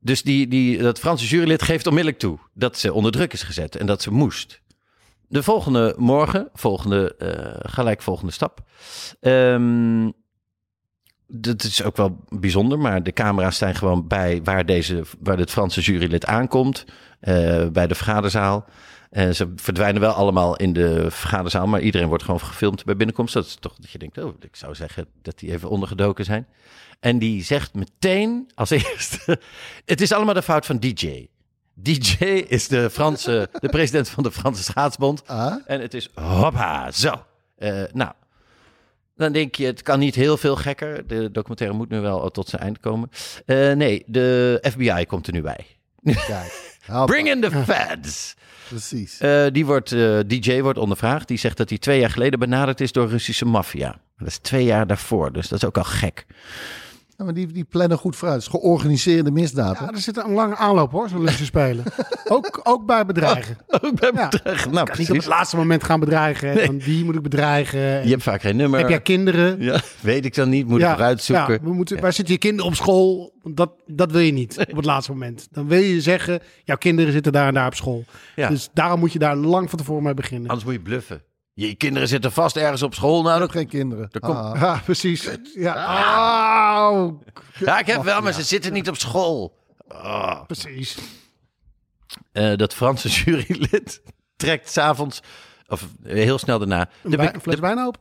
[0.00, 3.76] dus die, die, dat Franse jurylid geeft onmiddellijk toe dat ze onder druk is gezet
[3.76, 4.60] en dat ze moest.
[5.28, 8.60] De volgende morgen, volgende, eh, gelijk volgende stap.
[9.20, 10.10] Ehm,
[11.26, 15.50] dat is ook wel bijzonder, maar de camera's zijn gewoon bij waar, deze, waar het
[15.50, 16.84] Franse jurylid aankomt,
[17.20, 18.64] eh, bij de vergaderzaal.
[19.10, 23.34] En ze verdwijnen wel allemaal in de vergaderzaal, maar iedereen wordt gewoon gefilmd bij binnenkomst.
[23.34, 26.46] Dat is toch dat je denkt, oh, ik zou zeggen dat die even ondergedoken zijn.
[27.00, 29.40] En die zegt meteen als eerste,
[29.84, 31.26] het is allemaal de fout van DJ.
[31.78, 35.22] DJ is de Franse, de president van de Franse Schaatsbond.
[35.26, 35.54] Ah?
[35.66, 37.24] En het is hoppa, zo.
[37.56, 38.12] Eh, nou,
[39.16, 41.06] dan denk je, het kan niet heel veel gekker.
[41.06, 43.10] De documentaire moet nu wel tot zijn eind komen.
[43.46, 45.66] Eh, nee, de FBI komt er nu bij.
[46.02, 46.74] Kijk.
[47.06, 48.34] Bring in the feds.
[48.68, 49.18] Precies.
[49.18, 51.28] Eh, die wordt, eh, DJ wordt ondervraagd.
[51.28, 53.98] Die zegt dat hij twee jaar geleden benaderd is door Russische maffia.
[54.18, 56.26] Dat is twee jaar daarvoor, dus dat is ook al gek.
[57.18, 58.44] Ja, maar die, die plannen goed vooruit.
[58.44, 59.78] Het is georganiseerde misdaad.
[59.78, 61.84] Ja, er zit een lange aanloop hoor, zo'n Olympische Spelen.
[62.28, 63.56] ook, ook bij bedreigen.
[63.82, 64.28] Ook bij Ja.
[64.28, 64.72] bedreigen.
[64.72, 66.60] Nou, Niet op het laatste moment gaan bedreigen.
[66.60, 67.80] En dan die moet ik bedreigen.
[67.80, 68.78] Je hebt vaak geen nummer.
[68.80, 69.60] Heb jij kinderen?
[69.62, 70.66] Ja, weet ik dan niet.
[70.68, 71.52] Moet ik eruit zoeken.
[71.54, 73.34] ja, we moeten, waar zitten je kinderen op school?
[73.42, 75.48] Dat, dat wil je niet op het laatste moment.
[75.50, 78.04] Dan wil je zeggen, jouw kinderen zitten daar en daar op school.
[78.36, 78.48] Ja.
[78.48, 80.48] Dus daarom moet je daar lang van tevoren mee beginnen.
[80.48, 81.22] Anders moet je bluffen.
[81.58, 83.22] Je kinderen zitten vast ergens op school.
[83.22, 83.50] Nou, Ook dan...
[83.50, 84.08] geen kinderen.
[84.12, 84.60] Er komt- Ah.
[84.60, 85.28] Ja, precies.
[85.54, 85.84] Ja,
[86.74, 87.22] Auw.
[87.58, 89.56] Ja, ik heb wel, maar ze zitten niet op school.
[89.88, 90.42] Ah.
[90.46, 90.96] precies.
[92.32, 94.02] Eh, dat Franse jurylid
[94.36, 95.20] trekt s'avonds,
[95.68, 98.00] of eh, heel snel daarna, de, een fles wijn open?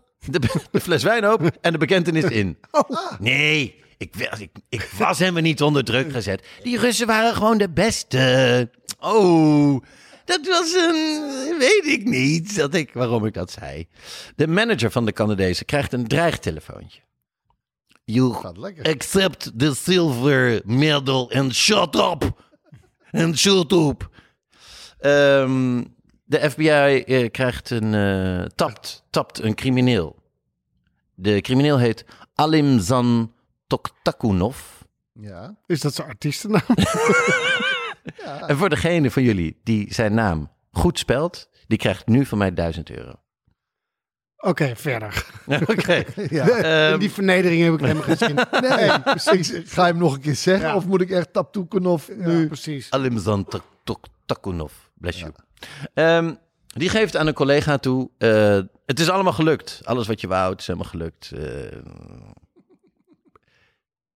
[0.72, 2.58] de, fles wijn open en de bekentenis in.
[3.20, 6.48] Nee, ik, was- ik, ik was helemaal niet onder druk gezet.
[6.64, 8.70] Die Russen waren gewoon de beste.
[9.00, 9.84] Oh,
[10.26, 13.88] dat was een, weet ik niet dat ik, waarom ik dat zei.
[14.36, 17.02] De manager van de Canadezen krijgt een dreigtelefoontje.
[18.04, 18.36] You
[18.82, 22.44] accept the silver medal and shut up.
[23.12, 24.10] And shut up.
[25.00, 25.84] Ehm,
[26.24, 30.24] de FBI eh, krijgt een, eh, tapt, tapt een crimineel.
[31.16, 32.06] De crimineel heet
[32.36, 33.34] Alimzan
[33.68, 34.58] Toktakunov.
[35.14, 35.56] Ja.
[35.66, 36.62] Is dat zijn artiestennaam?
[38.48, 42.54] En voor degene van jullie die zijn naam goed spelt, die krijgt nu van mij
[42.54, 43.14] 1000 euro.
[44.38, 45.26] Oké, verder.
[45.46, 46.04] Oké.
[46.30, 46.48] ja.
[46.48, 48.36] Ehm, die vernedering heb ik helemaal geen zin.
[48.78, 49.50] Nee, precies.
[49.74, 50.68] Ga je hem nog een keer zeggen?
[50.68, 50.76] Ja.
[50.76, 52.48] Of moet ik echt Taptoekenov Ja, nu?
[52.48, 52.92] precies.
[52.92, 53.48] Alimzan
[53.84, 54.74] Toktakunov.
[54.94, 55.32] Bless you.
[55.94, 56.34] Ehm,
[56.68, 58.10] die geeft aan een collega toe.
[58.18, 59.82] eh, het is allemaal gelukt.
[59.84, 61.32] Alles wat je wou, het is helemaal gelukt.
[61.32, 61.80] Eh,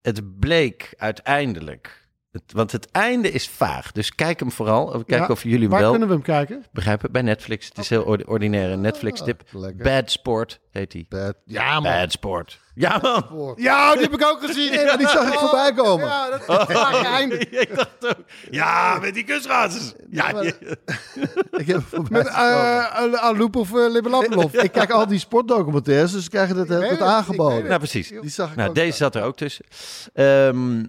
[0.02, 1.99] het bleek uiteindelijk
[2.32, 3.92] Het, want het einde is vaag.
[3.92, 5.04] Dus kijk hem vooral.
[5.06, 6.66] Ja, of jullie Waar wel kunnen we hem kijken?
[6.72, 7.12] begrijpen.
[7.12, 7.68] Bij Netflix.
[7.68, 9.42] Het is heel ord- ordinaire Netflix-tip.
[9.54, 9.84] Ah, lekker.
[9.84, 11.06] Bad Sport heet die.
[11.10, 11.34] Bad.
[11.46, 11.84] Ja, man.
[11.94, 12.60] Bad Sport.
[12.76, 13.54] Ja, man.
[13.58, 14.72] Ja, die heb ik ook gezien.
[14.80, 16.08] Ja, die zag ik voorbij komen.
[16.08, 17.38] Ja, dat is vage einde.
[17.66, 18.24] ik dacht ook.
[18.52, 19.94] Ja, met die kunstschaatsers.
[20.10, 20.78] Ja, maar- je-
[21.58, 24.54] Ik heb Met uh, Aloep of uh, Libelapelov.
[24.54, 27.64] Ik kijk al die sportdocumentaires, dus krijgen dat heel goed het, aangeboden.
[27.66, 28.08] nou, precies.
[28.22, 29.66] Die zag ik Nou, deze zat er ook tussen.
[30.14, 30.84] Ehm,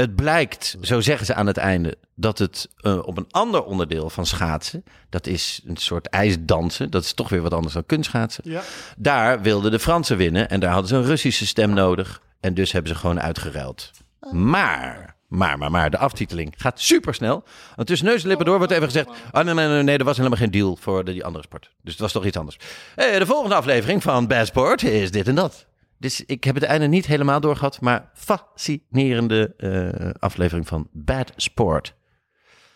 [0.00, 4.10] het blijkt, zo zeggen ze aan het einde, dat het eh, op een ander onderdeel
[4.10, 8.44] van schaatsen, dat is een soort ijsdansen, dat is toch weer wat anders dan kunstschaatsen.
[8.46, 8.62] Ja.
[8.96, 12.22] Daar wilden de Fransen winnen en daar hadden ze een Russische stem nodig.
[12.40, 13.90] En dus hebben ze gewoon uitgeruild.
[14.30, 17.44] Maar, maar, maar, maar, de aftiteling gaat supersnel.
[17.76, 19.08] Want tussen neus en lippen door wordt even gezegd...
[19.08, 21.70] Oh, nee, nee, nee, nee, er was helemaal geen deal voor die andere sport.
[21.82, 22.56] Dus het was toch iets anders.
[22.94, 25.66] Hey, de volgende aflevering van Bad Sport is dit en dat.
[26.00, 27.80] Dus ik heb het einde niet helemaal doorgehad...
[27.80, 31.94] maar fascinerende eh, aflevering van Bad Sport.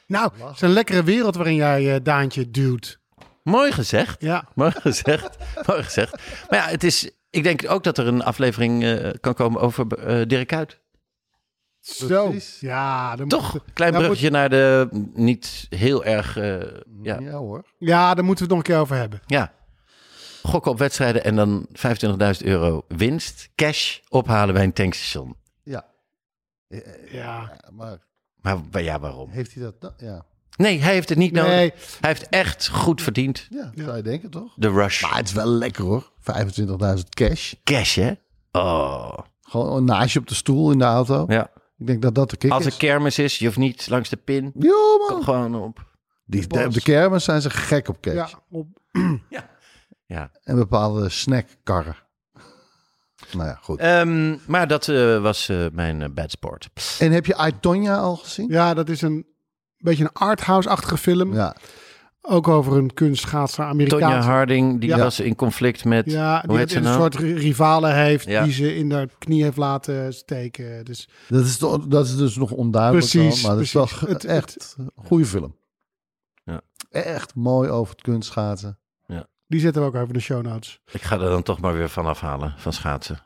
[0.06, 3.00] Nou, het is een lekkere wereld waarin jij uh, Daantje duwt.
[3.42, 4.20] Mooi gezegd.
[4.20, 4.48] Ja.
[4.54, 5.36] Mooi gezegd.
[5.66, 6.12] Mooi gezegd.
[6.50, 7.10] Maar ja, het is...
[7.30, 10.80] Ik denk ook dat er een aflevering eh, kan komen over eh Dirk Kuyt.
[11.80, 12.28] Zo.
[12.28, 12.60] Precies.
[12.60, 13.52] Ja, dan Toch?
[13.52, 16.36] moet- Klein bruggetje naar de niet heel erg...
[16.36, 16.60] eh,
[17.02, 17.64] ja, Ja hoor.
[17.78, 19.20] ja, daar moeten we het nog een keer over hebben.
[19.26, 19.52] ja.
[20.48, 23.48] Gokken op wedstrijden en dan 25.000 euro winst.
[23.54, 25.36] Cash ophalen bij een tankstation.
[25.62, 25.84] Ja.
[26.68, 26.80] Ja.
[27.10, 27.98] Ja, Maar
[28.72, 29.30] Maar ja, waarom?
[29.30, 29.94] heeft hij dat?
[29.96, 30.24] Ja.
[30.56, 31.50] Nee, hij heeft het niet nodig.
[31.50, 33.46] Nee, Hij heeft echt goed verdiend.
[33.50, 34.52] Ja, zou je denken toch?
[34.56, 35.02] De rush.
[35.02, 36.10] Maar het is wel lekker hoor.
[36.96, 37.52] 25.000 cash.
[37.64, 38.12] Cash, hè?
[38.52, 41.24] Oh, Gewoon een naastje op de stoel in de auto.
[41.28, 41.50] ja.
[41.78, 44.16] Ik denk dat dat de kick Als er kermis is, je hoeft niet langs de
[44.16, 44.52] pin.
[44.52, 44.62] Kom
[45.08, 45.22] man.
[45.24, 45.86] gewoon op.
[46.26, 48.14] Die, de, op de kermis zijn ze gek op cash.
[48.14, 48.66] ja, op,
[49.30, 49.48] Ja.
[50.06, 51.96] En bepaalde snackkarren.
[53.32, 53.78] Nou ja, goed.
[53.78, 56.68] Ehm, maar dat eh, was eh, mijn eh, bad sport.
[56.98, 58.48] En heb je I, Tonya al gezien?
[58.48, 59.26] ja, dat is een
[59.76, 61.34] beetje een arthouse-achtige film.
[61.34, 61.56] Ja.
[62.20, 64.26] Ook over een kunstschaatser, Tonya Amerikaans.
[64.26, 64.98] Harding, die Ja.
[64.98, 66.10] was in conflict met...
[66.10, 66.98] Ja, hoe die een nou?
[67.00, 68.44] soort ri- rivalen heeft Ja.
[68.44, 70.84] die ze in de knie heeft laten steken.
[70.84, 73.10] Dus Dat is, toch- dat is dus nog onduidelijk.
[73.10, 75.56] Precies, dan, maar het is ge- Het- echt een goede film.
[76.44, 76.60] Ja.
[76.90, 78.78] Echt mooi over het kunstschaatsen.
[79.54, 80.80] Die zetten we ook over de show notes.
[80.90, 83.18] Ik ga er dan toch maar weer van afhalen, van schaatsen.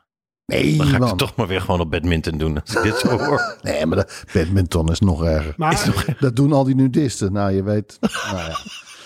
[0.45, 1.09] Nee, Dan ga ik man.
[1.09, 3.55] het toch maar weer gewoon op badminton doen, als ik dit zo hoor.
[3.61, 5.53] Nee, maar de badminton is nog erger.
[5.57, 7.31] Maar Dat doen al die nudisten.
[7.33, 7.97] Nou, je weet.
[8.01, 8.57] Nou ja.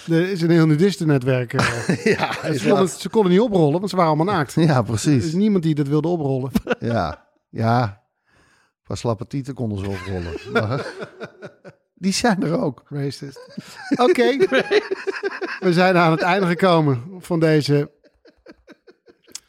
[0.15, 1.53] er is een heel nudistennetwerk.
[1.53, 2.05] eh.
[2.17, 4.53] ja, ze, konden, ze konden niet oprollen, want ze waren allemaal naakt.
[4.53, 5.25] ja, Er precies.
[5.25, 6.51] is niemand die dat wilde oprollen.
[6.79, 8.01] Ja, ja.
[8.83, 10.33] Van slappe tieten konden ze oprollen.
[10.53, 10.85] Maar,
[12.03, 12.83] die zijn er ook.
[12.89, 13.39] Racist.
[14.07, 14.37] Oké.
[15.59, 17.91] We zijn aan het einde gekomen van deze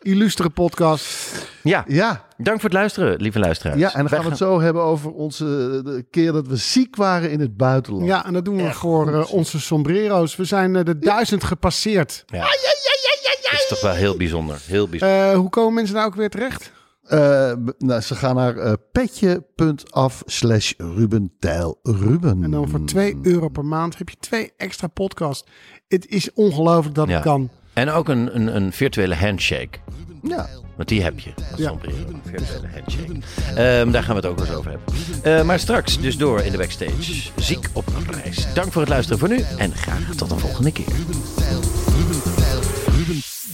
[0.03, 1.33] illustere podcast.
[1.63, 3.79] Ja, Ja, dank voor het luisteren, lieve luisteraars.
[3.79, 5.45] ja en dan Wij gaan we het zo hebben over onze
[5.85, 8.07] de keer dat we ziek waren in het buitenland.
[8.07, 10.37] Ja, en dat doen we voor eh, onze sombrero's.
[10.37, 12.25] We zijn eh, de duizend gepasseerd.
[12.27, 12.41] Ja.
[12.41, 14.59] Dat is toch wel heel bijzonder.
[14.67, 15.31] Heel bijzonder.
[15.31, 16.73] Eh, hoe komen mensen daar ook weer terecht?
[17.05, 22.43] Eh, nou, ze gaan naar eh, petje.af slash Ruben Tijl Ruben.
[22.45, 25.49] En dan voor 2 euro per maand heb je twee extra podcasts.
[25.89, 27.15] Het is ongelooflijk dat Ja.
[27.15, 27.51] het kan.
[27.73, 29.79] En ook een, een, een virtuele handshake.
[30.23, 31.33] Ja, Want die heb je.
[31.51, 31.69] Als Ja.
[31.69, 33.13] sombrero, een virtuele handshake.
[33.55, 34.95] Ehm, daar gaan we het ook wel eens over hebben.
[35.23, 37.31] Eh, maar straks dus door in de backstage.
[37.37, 38.47] Ziek op reis.
[38.55, 39.41] Dank voor het luisteren voor nu.
[39.59, 40.87] En graag tot de volgende keer.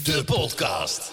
[0.04, 1.12] De podcast.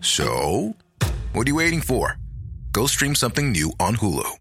[0.00, 0.74] So,
[1.32, 2.16] what are you waiting for?
[2.72, 4.36] Go stream something new on Hulu.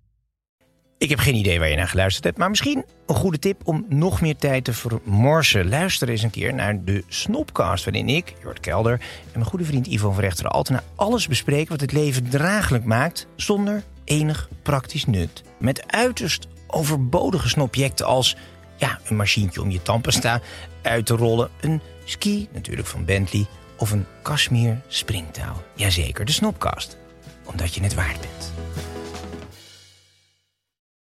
[0.97, 3.85] Ik heb geen idee waar je naar geluisterd hebt, maar misschien een goede tip om
[3.89, 5.69] nog meer tijd te vermorsen.
[5.69, 9.87] Luister eens een keer naar de Snopcast, waarin ik, Jort Kelder en mijn goede vriend
[9.87, 15.43] Ivo van Rechteren Altena alles bespreken wat het leven draaglijk maakt zonder enig praktisch nut.
[15.59, 18.35] Met uiterst overbodige snobjecten als
[18.75, 20.41] ja, een machientje om je tandpasta
[20.81, 23.45] uit te rollen, een ski natuurlijk van Bentley
[23.77, 25.63] of een Kashmir springtouw.
[25.73, 26.97] Jazeker, de Snopcast,
[27.43, 28.56] omdat je het waard bent.